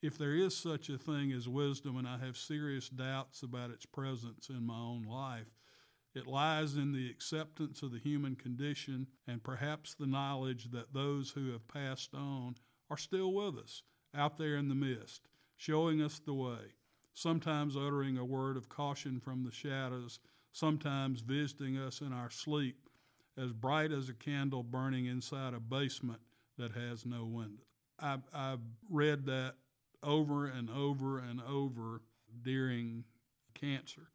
If 0.03 0.19
there 0.19 0.35
is 0.35 0.57
such 0.57 0.89
a 0.89 0.99
thing 0.99 1.33
as 1.33 1.49
wisdom, 1.49 1.97
and 1.97 2.09
I 2.09 2.19
have 2.19 2.37
serious 2.37 2.89
doubts 2.89 3.43
about 3.43 3.71
its 3.71 3.87
presence 3.87 4.49
in 4.49 4.67
my 4.67 4.79
own 4.79 5.03
life, 5.03 5.47
it 6.15 6.27
lies 6.27 6.75
in 6.75 6.93
the 6.93 7.09
acceptance 7.11 7.83
of 7.83 7.93
the 7.93 7.99
human 7.99 8.37
condition 8.37 9.07
and 9.27 9.43
perhaps 9.43 9.95
the 9.95 10.07
knowledge 10.07 10.71
that 10.71 10.93
those 10.93 11.31
who 11.31 11.53
have 11.53 11.67
passed 11.69 12.15
on 12.15 12.57
are 12.91 12.99
still 12.99 13.33
with 13.33 13.57
us, 13.57 13.83
out 14.15 14.37
there 14.37 14.57
in 14.57 14.69
the 14.69 14.75
mist, 14.75 15.23
showing 15.57 16.03
us 16.03 16.19
the 16.19 16.35
way, 16.35 16.75
sometimes 17.15 17.77
uttering 17.77 18.19
a 18.19 18.25
word 18.25 18.57
of 18.57 18.69
caution 18.69 19.19
from 19.21 19.43
the 19.43 19.51
shadows, 19.51 20.19
sometimes 20.53 21.21
visiting 21.21 21.79
us 21.79 22.01
in 22.01 22.13
our 22.13 22.31
sleep, 22.31 22.89
as 23.39 23.53
bright 23.53 23.91
as 23.91 24.11
a 24.11 24.15
candle 24.15 24.63
burning 24.63 25.07
inside 25.07 25.55
a 25.55 25.61
basement 25.61 26.21
that 26.59 26.73
has 26.73 27.07
no 27.07 27.25
window. 27.25 27.63
I've, 27.99 28.23
I've 28.35 28.61
read 28.91 29.25
that 29.27 29.55
over 30.03 30.47
and 30.47 30.69
over 30.69 31.19
and 31.19 31.41
over 31.49 32.03
during 32.43 33.05
cancer. 33.55 34.12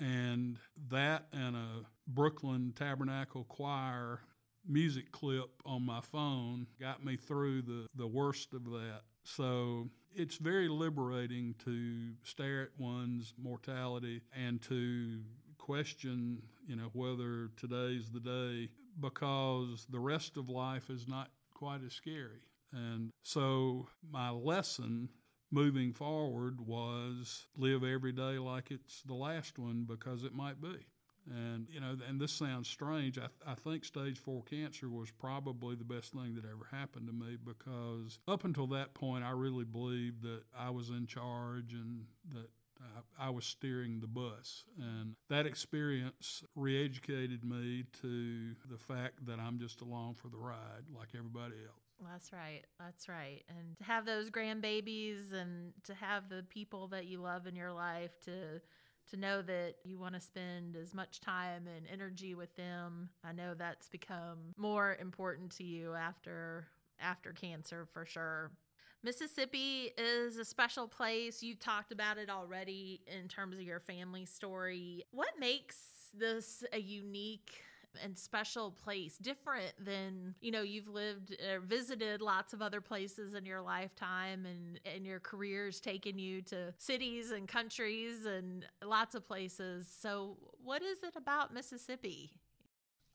And 0.00 0.58
that 0.90 1.26
and 1.32 1.56
a 1.56 1.68
Brooklyn 2.06 2.72
Tabernacle 2.76 3.44
Choir 3.44 4.20
music 4.68 5.12
clip 5.12 5.50
on 5.64 5.84
my 5.84 6.00
phone 6.00 6.66
got 6.80 7.04
me 7.04 7.16
through 7.16 7.62
the, 7.62 7.86
the 7.94 8.06
worst 8.06 8.52
of 8.52 8.64
that. 8.64 9.02
So 9.24 9.88
it's 10.14 10.36
very 10.36 10.68
liberating 10.68 11.54
to 11.64 12.12
stare 12.22 12.62
at 12.62 12.68
one's 12.78 13.34
mortality 13.38 14.22
and 14.34 14.60
to 14.62 15.20
question, 15.58 16.42
you 16.66 16.76
know, 16.76 16.90
whether 16.92 17.50
today's 17.56 18.08
the 18.10 18.20
day 18.20 18.70
because 19.00 19.86
the 19.90 19.98
rest 19.98 20.36
of 20.36 20.48
life 20.48 20.90
is 20.90 21.06
not 21.06 21.30
quite 21.54 21.80
as 21.84 21.92
scary. 21.92 22.40
And 22.72 23.10
so 23.22 23.88
my 24.10 24.30
lesson 24.30 25.08
moving 25.56 25.90
forward 25.90 26.60
was 26.60 27.46
live 27.56 27.82
every 27.82 28.12
day 28.12 28.38
like 28.38 28.70
it's 28.70 29.00
the 29.06 29.14
last 29.14 29.58
one 29.58 29.86
because 29.88 30.22
it 30.22 30.34
might 30.34 30.60
be. 30.60 30.76
And, 31.30 31.66
you 31.70 31.80
know, 31.80 31.96
and 32.06 32.20
this 32.20 32.30
sounds 32.30 32.68
strange. 32.68 33.18
I, 33.18 33.28
I 33.50 33.54
think 33.54 33.86
stage 33.86 34.18
four 34.18 34.42
cancer 34.42 34.90
was 34.90 35.10
probably 35.10 35.74
the 35.74 35.82
best 35.82 36.12
thing 36.12 36.34
that 36.34 36.44
ever 36.44 36.68
happened 36.70 37.06
to 37.06 37.12
me 37.14 37.38
because 37.42 38.18
up 38.28 38.44
until 38.44 38.66
that 38.68 38.92
point, 38.92 39.24
I 39.24 39.30
really 39.30 39.64
believed 39.64 40.22
that 40.24 40.42
I 40.56 40.68
was 40.68 40.90
in 40.90 41.06
charge 41.06 41.72
and 41.72 42.04
that 42.34 42.50
I, 43.18 43.28
I 43.28 43.30
was 43.30 43.46
steering 43.46 43.98
the 43.98 44.06
bus. 44.06 44.62
And 44.78 45.14
that 45.30 45.46
experience 45.46 46.44
re 46.54 46.84
educated 46.84 47.44
me 47.44 47.84
to 48.02 48.54
the 48.70 48.78
fact 48.78 49.24
that 49.26 49.40
I'm 49.40 49.58
just 49.58 49.80
along 49.80 50.16
for 50.16 50.28
the 50.28 50.36
ride 50.36 50.84
like 50.94 51.08
everybody 51.16 51.54
else. 51.66 51.85
That's 52.04 52.32
right. 52.32 52.62
That's 52.78 53.08
right. 53.08 53.42
And 53.48 53.76
to 53.78 53.84
have 53.84 54.04
those 54.04 54.30
grandbabies 54.30 55.32
and 55.32 55.72
to 55.84 55.94
have 55.94 56.28
the 56.28 56.44
people 56.48 56.88
that 56.88 57.06
you 57.06 57.20
love 57.20 57.46
in 57.46 57.56
your 57.56 57.72
life 57.72 58.10
to 58.24 58.60
to 59.10 59.16
know 59.16 59.40
that 59.40 59.74
you 59.84 59.98
want 59.98 60.14
to 60.14 60.20
spend 60.20 60.74
as 60.76 60.92
much 60.92 61.20
time 61.20 61.68
and 61.68 61.86
energy 61.92 62.34
with 62.34 62.54
them. 62.56 63.08
I 63.24 63.30
know 63.32 63.54
that's 63.54 63.88
become 63.88 64.52
more 64.56 64.96
important 65.00 65.52
to 65.58 65.64
you 65.64 65.94
after 65.94 66.66
after 67.00 67.32
cancer 67.32 67.86
for 67.92 68.04
sure. 68.04 68.50
Mississippi 69.02 69.92
is 69.96 70.36
a 70.38 70.44
special 70.44 70.88
place. 70.88 71.42
You 71.42 71.54
talked 71.54 71.92
about 71.92 72.18
it 72.18 72.28
already 72.28 73.00
in 73.06 73.28
terms 73.28 73.56
of 73.56 73.62
your 73.62 73.78
family 73.80 74.26
story. 74.26 75.04
What 75.12 75.38
makes 75.38 75.76
this 76.12 76.64
a 76.72 76.78
unique 76.80 77.62
and 78.02 78.16
special 78.18 78.70
place, 78.70 79.16
different 79.18 79.72
than, 79.78 80.34
you 80.40 80.50
know, 80.50 80.62
you've 80.62 80.88
lived 80.88 81.36
or 81.52 81.60
visited 81.60 82.20
lots 82.20 82.52
of 82.52 82.62
other 82.62 82.80
places 82.80 83.34
in 83.34 83.44
your 83.44 83.60
lifetime 83.60 84.46
and, 84.46 84.80
and 84.84 85.06
your 85.06 85.20
career's 85.20 85.80
taken 85.80 86.18
you 86.18 86.42
to 86.42 86.72
cities 86.78 87.30
and 87.30 87.48
countries 87.48 88.24
and 88.26 88.66
lots 88.84 89.14
of 89.14 89.26
places. 89.26 89.86
So, 90.00 90.36
what 90.62 90.82
is 90.82 91.02
it 91.02 91.14
about 91.16 91.52
Mississippi? 91.52 92.32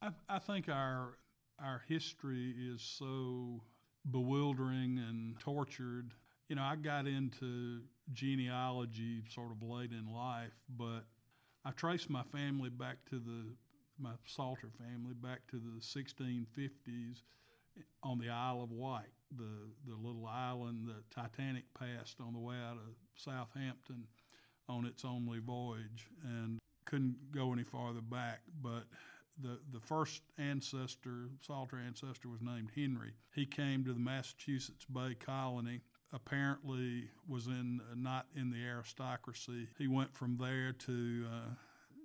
I, 0.02 0.10
I 0.30 0.40
think 0.40 0.70
our 0.70 1.18
our 1.60 1.84
history 1.88 2.56
is 2.58 2.82
so 2.82 3.62
bewildering 4.10 4.98
and 4.98 5.40
tortured. 5.40 6.14
You 6.50 6.56
know, 6.56 6.64
I 6.64 6.76
got 6.76 7.08
into 7.08 7.82
genealogy 8.14 9.24
sort 9.30 9.52
of 9.52 9.62
late 9.62 9.92
in 9.92 10.12
life, 10.12 10.54
but 10.76 11.02
I 11.64 11.72
traced 11.72 12.10
my 12.10 12.24
family 12.24 12.70
back 12.70 12.98
to 13.10 13.20
the 13.20 13.54
my 14.02 14.12
Salter 14.26 14.70
family 14.78 15.14
back 15.14 15.40
to 15.52 15.58
the 15.58 15.80
1650s 15.80 17.22
on 18.04 18.18
the 18.18 18.30
Isle 18.30 18.64
of 18.64 18.72
Wight, 18.72 19.14
the, 19.38 19.70
the 19.88 19.96
little 19.96 20.28
island 20.28 20.88
that 20.88 21.10
Titanic 21.12 21.64
passed 21.78 22.18
on 22.20 22.34
the 22.34 22.40
way 22.40 22.56
out 22.56 22.78
of 22.78 22.96
Southampton 23.16 24.04
on 24.68 24.86
its 24.86 25.06
only 25.06 25.40
voyage. 25.40 26.08
And 26.24 26.60
couldn't 26.86 27.32
go 27.32 27.54
any 27.54 27.64
farther 27.64 28.02
back, 28.02 28.42
but 28.62 28.84
the, 29.42 29.60
the 29.72 29.80
first 29.80 30.24
ancestor, 30.38 31.30
Salter 31.42 31.78
ancestor, 31.78 32.28
was 32.28 32.42
named 32.42 32.70
Henry. 32.76 33.14
He 33.34 33.46
came 33.46 33.84
to 33.86 33.94
the 33.94 34.00
Massachusetts 34.00 34.86
Bay 34.86 35.16
Colony. 35.20 35.82
Apparently, 36.14 37.06
was 37.30 37.48
in 37.48 37.80
not 37.96 38.26
in 38.36 38.52
the 38.52 38.62
aristocracy. 38.62 39.70
He 39.78 39.88
went 39.88 40.14
from 40.14 40.38
there 40.38 40.74
to 40.74 41.26
uh, 41.32 41.54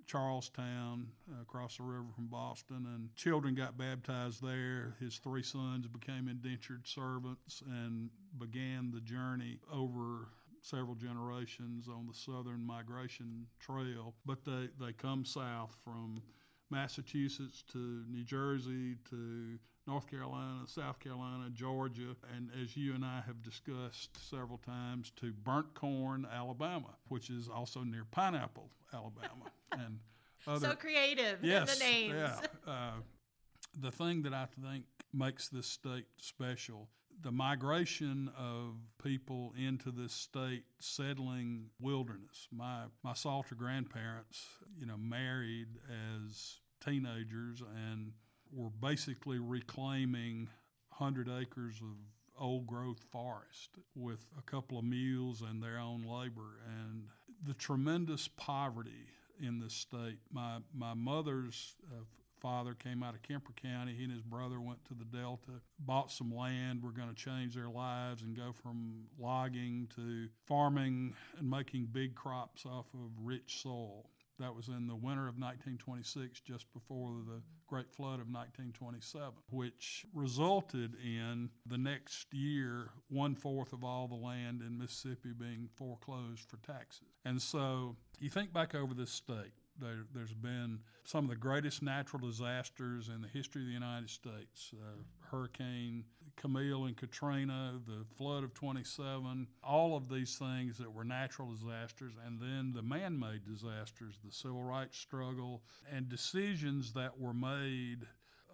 Charlestown, 0.07 1.07
uh, 1.29 1.41
across 1.41 1.77
the 1.77 1.83
river 1.83 2.07
from 2.15 2.27
Boston, 2.27 2.87
and 2.95 3.13
children 3.15 3.53
got 3.55 3.77
baptized 3.77 4.41
there. 4.41 4.95
His 4.99 5.17
three 5.17 5.43
sons 5.43 5.85
became 5.87 6.27
indentured 6.27 6.87
servants 6.87 7.61
and 7.67 8.09
began 8.39 8.91
the 8.91 9.01
journey 9.01 9.59
over 9.71 10.29
several 10.61 10.95
generations 10.95 11.87
on 11.87 12.07
the 12.07 12.13
southern 12.13 12.65
migration 12.65 13.45
trail. 13.59 14.15
But 14.25 14.43
they, 14.45 14.69
they 14.79 14.93
come 14.93 15.25
south 15.25 15.75
from 15.83 16.21
Massachusetts 16.69 17.63
to 17.73 18.03
New 18.09 18.23
Jersey 18.23 18.95
to 19.09 19.59
North 19.87 20.09
Carolina, 20.09 20.63
South 20.67 20.99
Carolina, 20.99 21.49
Georgia, 21.53 22.15
and 22.35 22.49
as 22.61 22.75
you 22.75 22.93
and 22.93 23.05
I 23.05 23.21
have 23.25 23.41
discussed 23.41 24.29
several 24.29 24.57
times, 24.57 25.11
to 25.17 25.31
Burnt 25.31 25.73
Corn, 25.75 26.27
Alabama, 26.33 26.95
which 27.07 27.29
is 27.29 27.47
also 27.47 27.83
near 27.83 28.03
Pineapple, 28.11 28.69
Alabama. 28.93 29.49
And 29.71 29.99
other, 30.47 30.69
so 30.69 30.75
creative 30.75 31.43
yes, 31.43 31.73
in 31.73 31.79
the 31.79 31.85
names. 31.85 32.15
Yeah. 32.15 32.71
Uh, 32.71 32.91
the 33.79 33.91
thing 33.91 34.23
that 34.23 34.33
I 34.33 34.47
think 34.63 34.85
makes 35.13 35.49
this 35.49 35.67
state 35.67 36.05
special 36.17 36.89
the 37.21 37.31
migration 37.31 38.29
of 38.37 38.75
people 39.03 39.53
into 39.57 39.91
this 39.91 40.13
state 40.13 40.63
settling 40.79 41.65
wilderness. 41.79 42.47
My 42.51 42.83
my 43.03 43.13
Salter 43.13 43.55
grandparents, 43.55 44.43
you 44.79 44.85
know, 44.85 44.97
married 44.97 45.67
as 45.89 46.59
teenagers 46.83 47.61
and 47.89 48.11
were 48.51 48.69
basically 48.69 49.39
reclaiming 49.39 50.47
100 50.97 51.29
acres 51.29 51.81
of 51.81 51.97
old 52.39 52.67
growth 52.67 53.03
forest 53.11 53.71
with 53.95 54.25
a 54.37 54.41
couple 54.43 54.77
of 54.77 54.85
mules 54.85 55.41
and 55.41 55.61
their 55.61 55.79
own 55.79 56.03
labor 56.03 56.59
and 56.79 57.05
the 57.45 57.53
tremendous 57.55 58.27
poverty 58.27 59.07
in 59.41 59.59
this 59.59 59.73
state. 59.73 60.19
My 60.31 60.57
my 60.73 60.93
mother's 60.93 61.75
uh, 61.91 62.03
father 62.39 62.73
came 62.73 63.03
out 63.03 63.15
of 63.15 63.21
Kemper 63.23 63.53
County. 63.61 63.93
He 63.95 64.03
and 64.03 64.13
his 64.13 64.21
brother 64.21 64.59
went 64.59 64.83
to 64.85 64.93
the 64.93 65.05
Delta, 65.05 65.61
bought 65.79 66.11
some 66.11 66.33
land. 66.33 66.81
We're 66.83 66.91
going 66.91 67.09
to 67.09 67.15
change 67.15 67.55
their 67.55 67.69
lives 67.69 68.21
and 68.21 68.35
go 68.35 68.51
from 68.51 69.05
logging 69.19 69.89
to 69.95 70.27
farming 70.45 71.13
and 71.37 71.49
making 71.49 71.89
big 71.91 72.15
crops 72.15 72.65
off 72.65 72.85
of 72.93 73.09
rich 73.21 73.61
soil. 73.61 74.09
That 74.39 74.55
was 74.55 74.67
in 74.67 74.85
the 74.85 74.95
winter 74.95 75.23
of 75.27 75.39
1926, 75.39 76.41
just 76.41 76.71
before 76.71 77.09
the 77.25 77.41
Great 77.65 77.91
Flood 77.91 78.19
of 78.19 78.27
1927, 78.27 79.33
which 79.49 80.05
resulted 80.13 80.93
in 81.03 81.49
the 81.65 81.77
next 81.77 82.31
year 82.31 82.89
one 83.09 83.33
fourth 83.33 83.73
of 83.73 83.83
all 83.83 84.07
the 84.07 84.15
land 84.15 84.61
in 84.61 84.77
Mississippi 84.77 85.33
being 85.37 85.67
foreclosed 85.75 86.47
for 86.47 86.57
taxes. 86.57 87.07
And 87.25 87.41
so 87.41 87.95
you 88.19 88.29
think 88.29 88.53
back 88.53 88.75
over 88.75 88.93
this 88.93 89.11
state, 89.11 89.53
there, 89.79 90.05
has 90.19 90.33
been 90.33 90.79
some 91.03 91.25
of 91.25 91.29
the 91.29 91.35
greatest 91.35 91.81
natural 91.81 92.27
disasters 92.27 93.09
in 93.09 93.21
the 93.21 93.27
history 93.27 93.61
of 93.61 93.67
the 93.67 93.73
United 93.73 94.09
States 94.09 94.73
uh, 94.73 95.01
Hurricane 95.29 96.03
Camille 96.35 96.85
and 96.85 96.95
Katrina, 96.95 97.79
the 97.85 98.05
flood 98.15 98.43
of 98.43 98.53
27, 98.53 99.47
all 99.63 99.97
of 99.97 100.07
these 100.07 100.35
things 100.37 100.77
that 100.77 100.91
were 100.91 101.03
natural 101.03 101.51
disasters, 101.51 102.13
and 102.25 102.39
then 102.39 102.71
the 102.73 102.81
man 102.81 103.19
made 103.19 103.41
disasters, 103.45 104.19
the 104.23 104.31
civil 104.31 104.63
rights 104.63 104.97
struggle, 104.97 105.63
and 105.91 106.07
decisions 106.07 106.93
that 106.93 107.19
were 107.19 107.33
made 107.33 108.05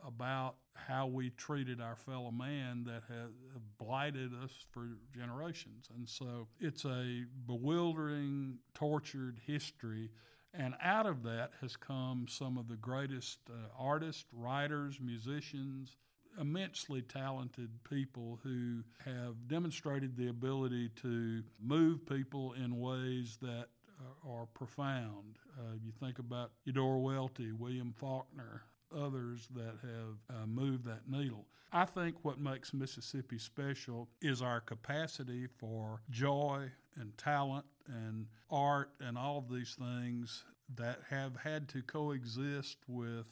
about 0.06 0.56
how 0.76 1.08
we 1.08 1.30
treated 1.32 1.80
our 1.80 1.96
fellow 1.96 2.32
man 2.32 2.84
that 2.86 3.04
have 3.10 3.32
blighted 3.78 4.32
us 4.44 4.52
for 4.72 4.88
generations. 5.16 5.88
And 5.96 6.08
so 6.08 6.48
it's 6.60 6.86
a 6.86 7.24
bewildering, 7.48 8.58
tortured 8.74 9.40
history 9.46 10.10
and 10.54 10.76
out 10.82 11.08
of 11.08 11.24
that 11.24 11.52
has 11.62 11.76
come 11.76 12.28
some 12.30 12.58
of 12.58 12.68
the 12.68 12.76
greatest 12.76 13.40
uh, 13.50 13.54
artists, 13.78 14.26
writers, 14.32 15.00
musicians, 15.02 15.98
immensely 16.40 17.02
talented 17.02 17.70
people 17.90 18.40
who 18.44 18.84
have 19.04 19.48
demonstrated 19.48 20.16
the 20.16 20.28
ability 20.28 20.90
to 21.02 21.42
move 21.60 22.06
people 22.06 22.54
in 22.54 22.80
ways 22.80 23.38
that 23.42 23.66
uh, 24.00 24.32
are 24.32 24.46
profound. 24.54 25.38
Uh, 25.58 25.74
you 25.84 25.92
think 26.00 26.20
about 26.20 26.52
Eudora 26.66 27.00
Welty, 27.00 27.52
William 27.52 27.94
Faulkner, 27.98 28.64
others 28.96 29.48
that 29.56 29.76
have 29.82 30.38
uh, 30.38 30.46
moved 30.46 30.86
that 30.86 31.10
needle. 31.10 31.46
I 31.72 31.86
think 31.86 32.18
what 32.22 32.40
makes 32.40 32.74
Mississippi 32.74 33.40
special 33.40 34.08
is 34.22 34.42
our 34.42 34.62
capacity 34.62 35.48
for 35.58 36.02
joy 36.12 36.70
and 37.00 37.18
talent 37.18 37.66
and 37.88 38.28
art 38.52 38.92
and 39.00 39.18
all 39.18 39.40
of 39.40 39.50
these 39.50 39.76
things 39.76 40.44
that 40.76 41.00
have 41.10 41.36
had 41.36 41.68
to 41.70 41.82
coexist 41.82 42.78
with 42.88 43.26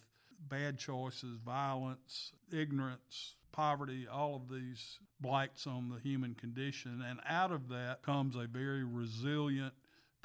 bad 0.50 0.78
choices, 0.78 1.38
violence, 1.46 2.34
ignorance, 2.52 3.36
poverty, 3.52 4.08
all 4.12 4.36
of 4.36 4.50
these 4.50 5.00
blights 5.20 5.68
on 5.68 5.90
the 5.90 6.00
human 6.00 6.34
condition. 6.34 7.04
And 7.08 7.20
out 7.28 7.52
of 7.52 7.70
that 7.70 8.02
comes 8.02 8.36
a 8.36 8.48
very 8.48 8.84
resilient 8.84 9.74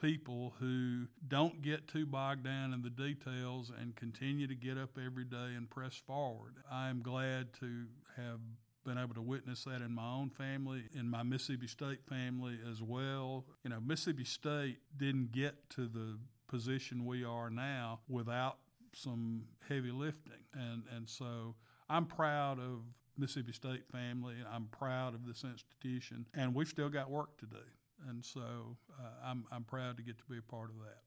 people 0.01 0.55
who 0.61 1.07
don't 1.29 1.63
get 1.63 1.89
too 1.89 2.07
bogged 2.07 2.45
down 2.45 2.73
in 2.73 2.83
the 2.83 2.91
details 2.91 3.73
and 3.81 3.97
continue 3.97 4.47
to 4.47 4.55
get 4.55 4.77
up 4.77 4.99
every 5.05 5.25
day 5.25 5.55
and 5.57 5.69
press 5.71 5.95
forward. 6.07 6.55
I 6.71 6.89
am 6.89 7.03
glad 7.03 7.53
to 7.61 7.85
have 8.17 8.41
been 8.85 8.99
able 8.99 9.15
to 9.15 9.23
witness 9.23 9.65
that 9.65 9.83
in 9.83 9.93
my 9.93 10.09
own 10.09 10.31
family, 10.31 10.85
in 10.95 11.09
my 11.09 11.23
Mississippi 11.23 11.67
State 11.67 12.05
family 12.09 12.59
as 12.71 12.83
well. 12.83 13.45
You 13.65 13.71
know, 13.71 13.81
Mississippi 13.81 14.25
State 14.25 14.79
didn't 14.97 15.33
get 15.33 15.69
to 15.71 15.89
the 15.89 16.19
position 16.49 17.05
we 17.05 17.25
are 17.25 17.51
now 17.51 18.01
without 18.09 18.59
some 18.93 19.43
heavy 19.69 19.91
lifting. 19.91 20.33
And, 20.55 20.85
and 20.95 21.09
so 21.09 21.55
I'm 21.91 22.07
proud 22.07 22.59
of 22.59 22.83
Mississippi 23.19 23.53
State 23.53 23.85
family. 23.91 24.37
I'm 24.53 24.67
proud 24.67 25.15
of 25.15 25.27
this 25.27 25.45
institution, 25.45 26.27
and 26.35 26.55
we've 26.55 26.69
still 26.69 26.89
got 26.89 27.11
work 27.11 27.37
to 27.39 27.47
do. 27.47 27.57
And 28.09 28.25
so 28.25 28.77
uh, 28.99 29.09
I'm, 29.25 29.45
I'm 29.51 29.65
proud 29.65 29.97
to 29.97 30.03
get 30.03 30.19
to 30.19 30.25
be 30.25 30.39
a 30.39 30.43
part 30.43 30.71
of 30.71 30.77
that. 30.77 31.03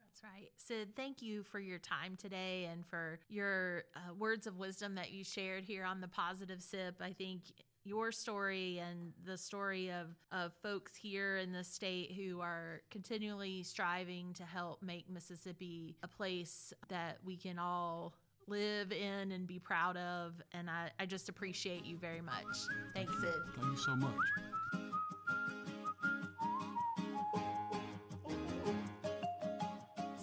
That's 0.00 0.22
right. 0.24 0.50
Sid, 0.56 0.94
thank 0.94 1.22
you 1.22 1.42
for 1.42 1.58
your 1.58 1.78
time 1.78 2.16
today 2.16 2.68
and 2.70 2.86
for 2.86 3.18
your 3.28 3.84
uh, 3.96 4.14
words 4.14 4.46
of 4.46 4.58
wisdom 4.58 4.94
that 4.96 5.10
you 5.10 5.24
shared 5.24 5.64
here 5.64 5.84
on 5.84 6.00
the 6.00 6.08
Positive 6.08 6.62
Sip. 6.62 6.96
I 7.00 7.12
think 7.12 7.42
your 7.84 8.12
story 8.12 8.78
and 8.78 9.12
the 9.24 9.36
story 9.36 9.90
of, 9.90 10.08
of 10.30 10.52
folks 10.62 10.94
here 10.94 11.38
in 11.38 11.52
the 11.52 11.64
state 11.64 12.12
who 12.12 12.40
are 12.40 12.82
continually 12.90 13.62
striving 13.62 14.32
to 14.34 14.44
help 14.44 14.82
make 14.82 15.10
Mississippi 15.10 15.96
a 16.02 16.08
place 16.08 16.72
that 16.88 17.18
we 17.24 17.36
can 17.36 17.58
all 17.58 18.14
live 18.46 18.92
in 18.92 19.32
and 19.32 19.46
be 19.46 19.58
proud 19.58 19.96
of. 19.96 20.34
And 20.52 20.68
I, 20.70 20.90
I 21.00 21.06
just 21.06 21.28
appreciate 21.28 21.84
you 21.84 21.96
very 21.96 22.20
much. 22.20 22.44
Thanks, 22.94 23.12
Sid. 23.20 23.34
Thank 23.56 23.66
you 23.66 23.76
so 23.78 23.96
much. 23.96 24.14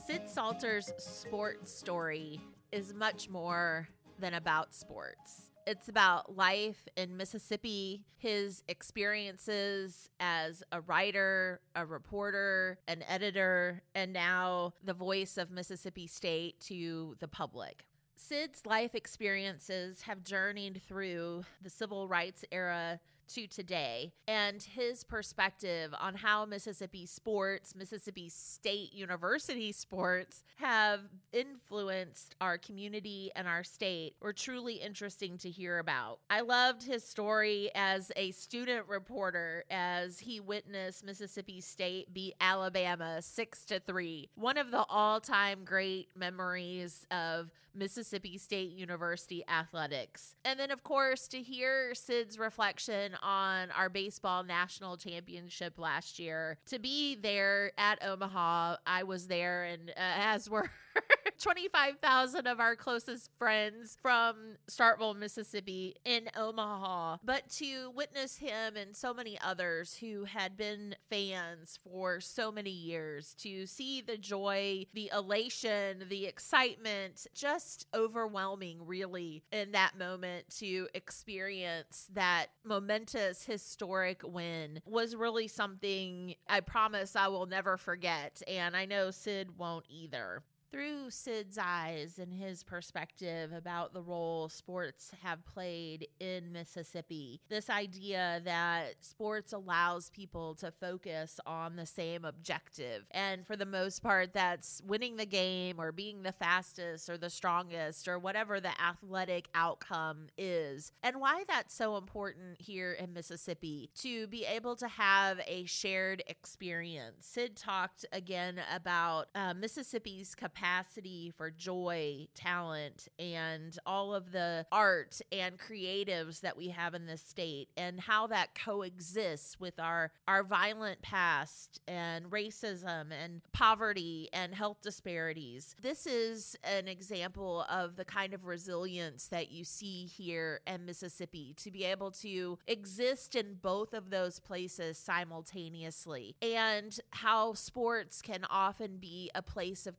Sid 0.10 0.28
Salter's 0.28 0.91
sports 0.98 1.72
story 1.72 2.41
is 2.72 2.95
much 2.95 3.30
more 3.30 3.88
than 4.17 4.34
about 4.34 4.74
sports 4.74 5.50
it's 5.67 5.88
about 5.88 6.36
life 6.36 6.88
in 6.95 7.15
Mississippi, 7.15 8.04
his 8.17 8.63
experiences 8.67 10.10
as 10.19 10.63
a 10.72 10.82
writer, 10.82 11.62
a 11.76 11.86
reporter, 11.86 12.80
an 12.88 13.04
editor, 13.08 13.84
and 13.93 14.12
now 14.12 14.74
the 14.84 14.95
voice 14.95 15.38
of 15.38 15.52
Mississippi 15.52 16.08
State 16.08 16.60
to 16.62 17.15
the 17.19 17.28
public. 17.28 17.86
Sid's 18.15 18.65
life 18.65 18.95
experiences 18.95 20.02
have 20.02 20.24
journeyed 20.24 20.82
through 20.88 21.43
the 21.62 21.69
civil 21.69 22.08
rights 22.08 22.43
era 22.52 23.00
to 23.30 23.48
today 23.48 24.12
and 24.28 24.62
his 24.62 25.04
perspective 25.04 25.94
on 26.00 26.15
how 26.15 26.46
Mississippi 26.46 27.06
sports, 27.06 27.76
Mississippi 27.76 28.30
State 28.30 28.94
University 28.94 29.72
sports 29.72 30.44
have 30.58 31.02
influenced 31.32 32.36
our 32.42 32.58
community 32.58 33.32
and 33.36 33.48
our 33.48 33.63
state 33.63 34.15
were 34.22 34.34
truly 34.34 34.76
interesting 34.76 35.38
to 35.38 35.50
hear 35.50 35.80
about. 35.80 36.20
I 36.30 36.42
loved 36.42 36.84
his 36.84 37.04
story 37.04 37.70
as 37.76 38.12
a 38.15 38.32
student 38.32 38.88
reporter 38.88 39.63
as 39.70 40.20
he 40.20 40.39
witnessed 40.39 41.06
Mississippi 41.06 41.62
State 41.62 42.13
beat 42.13 42.36
Alabama 42.42 43.22
6 43.22 43.65
to 43.65 43.80
3. 43.80 44.30
One 44.36 44.58
of 44.58 44.72
the 44.72 44.86
all-time 44.89 45.65
great 45.65 46.10
memories 46.15 47.06
of 47.12 47.52
Mississippi 47.74 48.38
State 48.38 48.72
University 48.72 49.44
athletics. 49.48 50.36
And 50.44 50.60
then 50.60 50.72
of 50.72 50.84
course 50.84 51.28
to 51.30 51.42
hear 51.42 51.94
Sid's 51.94 52.38
reflection 52.38 53.15
on 53.21 53.71
our 53.71 53.89
baseball 53.89 54.43
national 54.43 54.97
championship 54.97 55.77
last 55.77 56.19
year. 56.19 56.58
To 56.67 56.79
be 56.79 57.15
there 57.15 57.71
at 57.77 58.03
Omaha, 58.03 58.77
I 58.86 59.03
was 59.03 59.27
there, 59.27 59.63
and 59.63 59.89
uh, 59.89 59.93
as 59.97 60.49
were 60.49 60.69
25,000 61.39 62.47
of 62.47 62.60
our 62.60 62.75
closest 62.75 63.32
friends 63.38 63.97
from 64.02 64.58
Starkville, 64.69 65.15
Mississippi 65.15 65.95
in 66.04 66.30
Omaha. 66.36 67.17
But 67.23 67.49
to 67.52 67.91
witness 67.91 68.38
him 68.38 68.75
and 68.75 68.95
so 68.95 69.13
many 69.13 69.39
others 69.39 69.95
who 69.95 70.25
had 70.25 70.58
been 70.58 70.95
fans 71.10 71.80
for 71.82 72.19
so 72.19 72.52
many 72.52 72.69
years, 72.69 73.34
to 73.39 73.65
see 73.65 74.02
the 74.02 74.17
joy, 74.17 74.86
the 74.93 75.10
elation, 75.15 76.04
the 76.10 76.25
excitement, 76.25 77.25
just 77.34 77.88
overwhelming, 77.93 78.86
really, 78.86 79.43
in 79.52 79.71
that 79.71 79.97
moment 79.97 80.49
to 80.58 80.88
experience 80.93 82.10
that 82.13 82.47
momentous, 82.65 83.45
historic 83.45 84.21
win 84.25 84.82
was 84.86 85.15
really 85.15 85.47
something 85.47 86.36
I 86.47 86.60
promise 86.60 87.15
I 87.15 87.30
will 87.30 87.45
never 87.45 87.78
forget. 87.78 88.41
And 88.47 88.75
I 88.75 88.86
know 88.86 89.12
Sid 89.12 89.58
won't 89.58 89.86
either 89.89 90.43
through 90.71 91.10
Sid's 91.10 91.58
eyes 91.58 92.19
and 92.19 92.34
his 92.34 92.63
perspective 92.63 93.51
about 93.51 93.93
the 93.93 94.01
role 94.01 94.49
sports 94.49 95.12
have 95.23 95.45
played 95.45 96.08
in 96.19 96.51
Mississippi, 96.51 97.41
this 97.49 97.69
idea 97.69 98.41
that 98.45 98.95
sports 99.01 99.51
allows 99.53 100.10
people 100.10 100.53
to 100.55 100.71
focus 100.71 101.39
on 101.45 101.75
the 101.75 101.86
same 101.86 102.23
objective. 102.23 103.05
And 103.12 103.45
for 103.47 103.55
the 103.55 103.65
most 103.65 104.03
part, 104.03 104.34
that's 104.34 104.82
winning 104.86 105.17
the 105.17 105.25
game 105.25 105.79
or 105.79 105.91
being 105.91 106.21
the 106.23 106.32
fastest 106.32 107.10
or 107.10 107.17
the 107.17 107.29
strongest 107.29 108.08
or 108.08 108.19
whatever 108.19 108.60
the 108.60 108.79
athletic 108.82 109.47
outcome 109.55 110.27
is. 110.38 110.91
And 111.01 111.19
why 111.19 111.43
that's 111.47 111.73
so 111.73 111.97
important 111.97 112.62
here 112.62 112.93
in 112.93 113.13
Mississippi 113.13 113.89
to 114.01 114.27
be 114.27 114.45
able 114.45 114.75
to 114.75 114.88
have 114.88 115.39
a 115.47 115.65
shared 115.65 116.23
experience. 116.27 117.25
Sid 117.25 117.55
talked 117.55 118.05
again 118.12 118.62
about 118.73 119.27
uh, 119.34 119.53
Mississippi's 119.53 120.36
capacity 120.36 120.59
capacity 120.60 121.32
for 121.36 121.50
joy, 121.50 122.28
talent, 122.36 123.08
and 123.17 123.78
all 123.86 124.13
of 124.13 124.32
the 124.32 124.65
art 124.72 125.22
and 125.32 125.58
creatives 125.58 126.41
that 126.41 126.58
we 126.58 126.69
have 126.69 126.93
in 126.93 127.06
this 127.06 127.22
state 127.22 127.69
and 127.78 128.00
how 128.00 128.28
that 128.28 128.56
coexists 128.56 129.60
with 129.60 129.80
our 129.80 130.12
our 130.28 130.43
violent 130.43 131.02
past 131.02 131.80
and 131.88 132.26
racism 132.26 133.08
and 133.12 133.41
poverty 133.54 134.28
and 134.34 134.54
health 134.54 134.78
disparities. 134.82 135.76
This 135.82 136.06
is 136.06 136.56
an 136.63 136.88
example 136.88 137.65
of 137.69 137.95
the 137.95 138.06
kind 138.06 138.34
of 138.34 138.45
resilience 138.45 139.28
that 139.28 139.52
you 139.52 139.63
see 139.63 140.06
here 140.06 140.62
in 140.67 140.86
Mississippi 140.86 141.54
to 141.58 141.72
be 141.72 141.86
able 141.86 142.12
to 142.12 142.58
exist 142.67 143.36
in 143.36 143.56
both 143.62 143.93
of 143.93 144.10
those 144.10 144.39
places 144.39 144.98
simultaneously 144.98 146.36
and 146.41 147.00
how 147.12 147.54
sports 147.54 148.22
can 148.22 148.45
often 148.50 148.98
be 148.98 149.32
a 149.34 149.41
place 149.41 149.88
of 149.88 149.98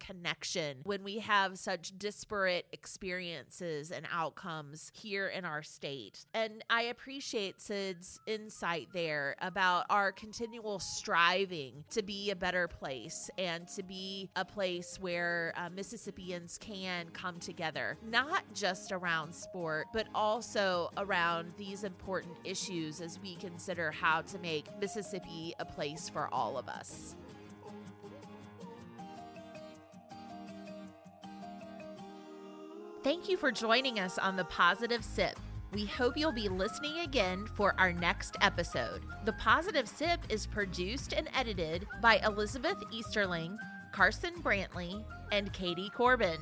connection 0.50 0.80
when 0.84 1.02
we 1.02 1.18
have 1.18 1.58
such 1.58 1.92
disparate 1.98 2.66
experiences 2.72 3.90
and 3.90 4.06
outcomes 4.12 4.90
here 4.94 5.28
in 5.28 5.44
our 5.44 5.62
state. 5.62 6.26
And 6.34 6.64
I 6.70 6.82
appreciate 6.82 7.60
Sid's 7.60 8.20
insight 8.26 8.88
there 8.92 9.36
about 9.40 9.86
our 9.90 10.12
continual 10.12 10.78
striving 10.78 11.84
to 11.90 12.02
be 12.02 12.30
a 12.30 12.36
better 12.36 12.68
place 12.68 13.30
and 13.38 13.66
to 13.68 13.82
be 13.82 14.30
a 14.36 14.44
place 14.44 14.98
where 15.00 15.52
uh, 15.56 15.68
Mississippians 15.70 16.58
can 16.58 17.08
come 17.10 17.38
together, 17.38 17.96
not 18.08 18.42
just 18.54 18.92
around 18.92 19.34
sport, 19.34 19.86
but 19.92 20.06
also 20.14 20.90
around 20.96 21.52
these 21.56 21.84
important 21.84 22.36
issues 22.44 23.00
as 23.00 23.18
we 23.20 23.36
consider 23.36 23.90
how 23.90 24.22
to 24.22 24.38
make 24.38 24.66
Mississippi 24.80 25.54
a 25.58 25.64
place 25.64 26.08
for 26.08 26.32
all 26.32 26.58
of 26.58 26.68
us. 26.68 27.14
Thank 33.02 33.30
you 33.30 33.38
for 33.38 33.50
joining 33.50 33.98
us 33.98 34.18
on 34.18 34.36
The 34.36 34.44
Positive 34.44 35.02
Sip. 35.02 35.40
We 35.72 35.86
hope 35.86 36.18
you'll 36.18 36.32
be 36.32 36.50
listening 36.50 36.98
again 36.98 37.46
for 37.46 37.74
our 37.78 37.94
next 37.94 38.36
episode. 38.42 39.00
The 39.24 39.32
Positive 39.32 39.88
Sip 39.88 40.20
is 40.28 40.46
produced 40.46 41.14
and 41.14 41.26
edited 41.34 41.86
by 42.02 42.20
Elizabeth 42.26 42.76
Easterling, 42.92 43.56
Carson 43.90 44.34
Brantley, 44.42 45.02
and 45.32 45.50
Katie 45.54 45.88
Corbin. 45.96 46.36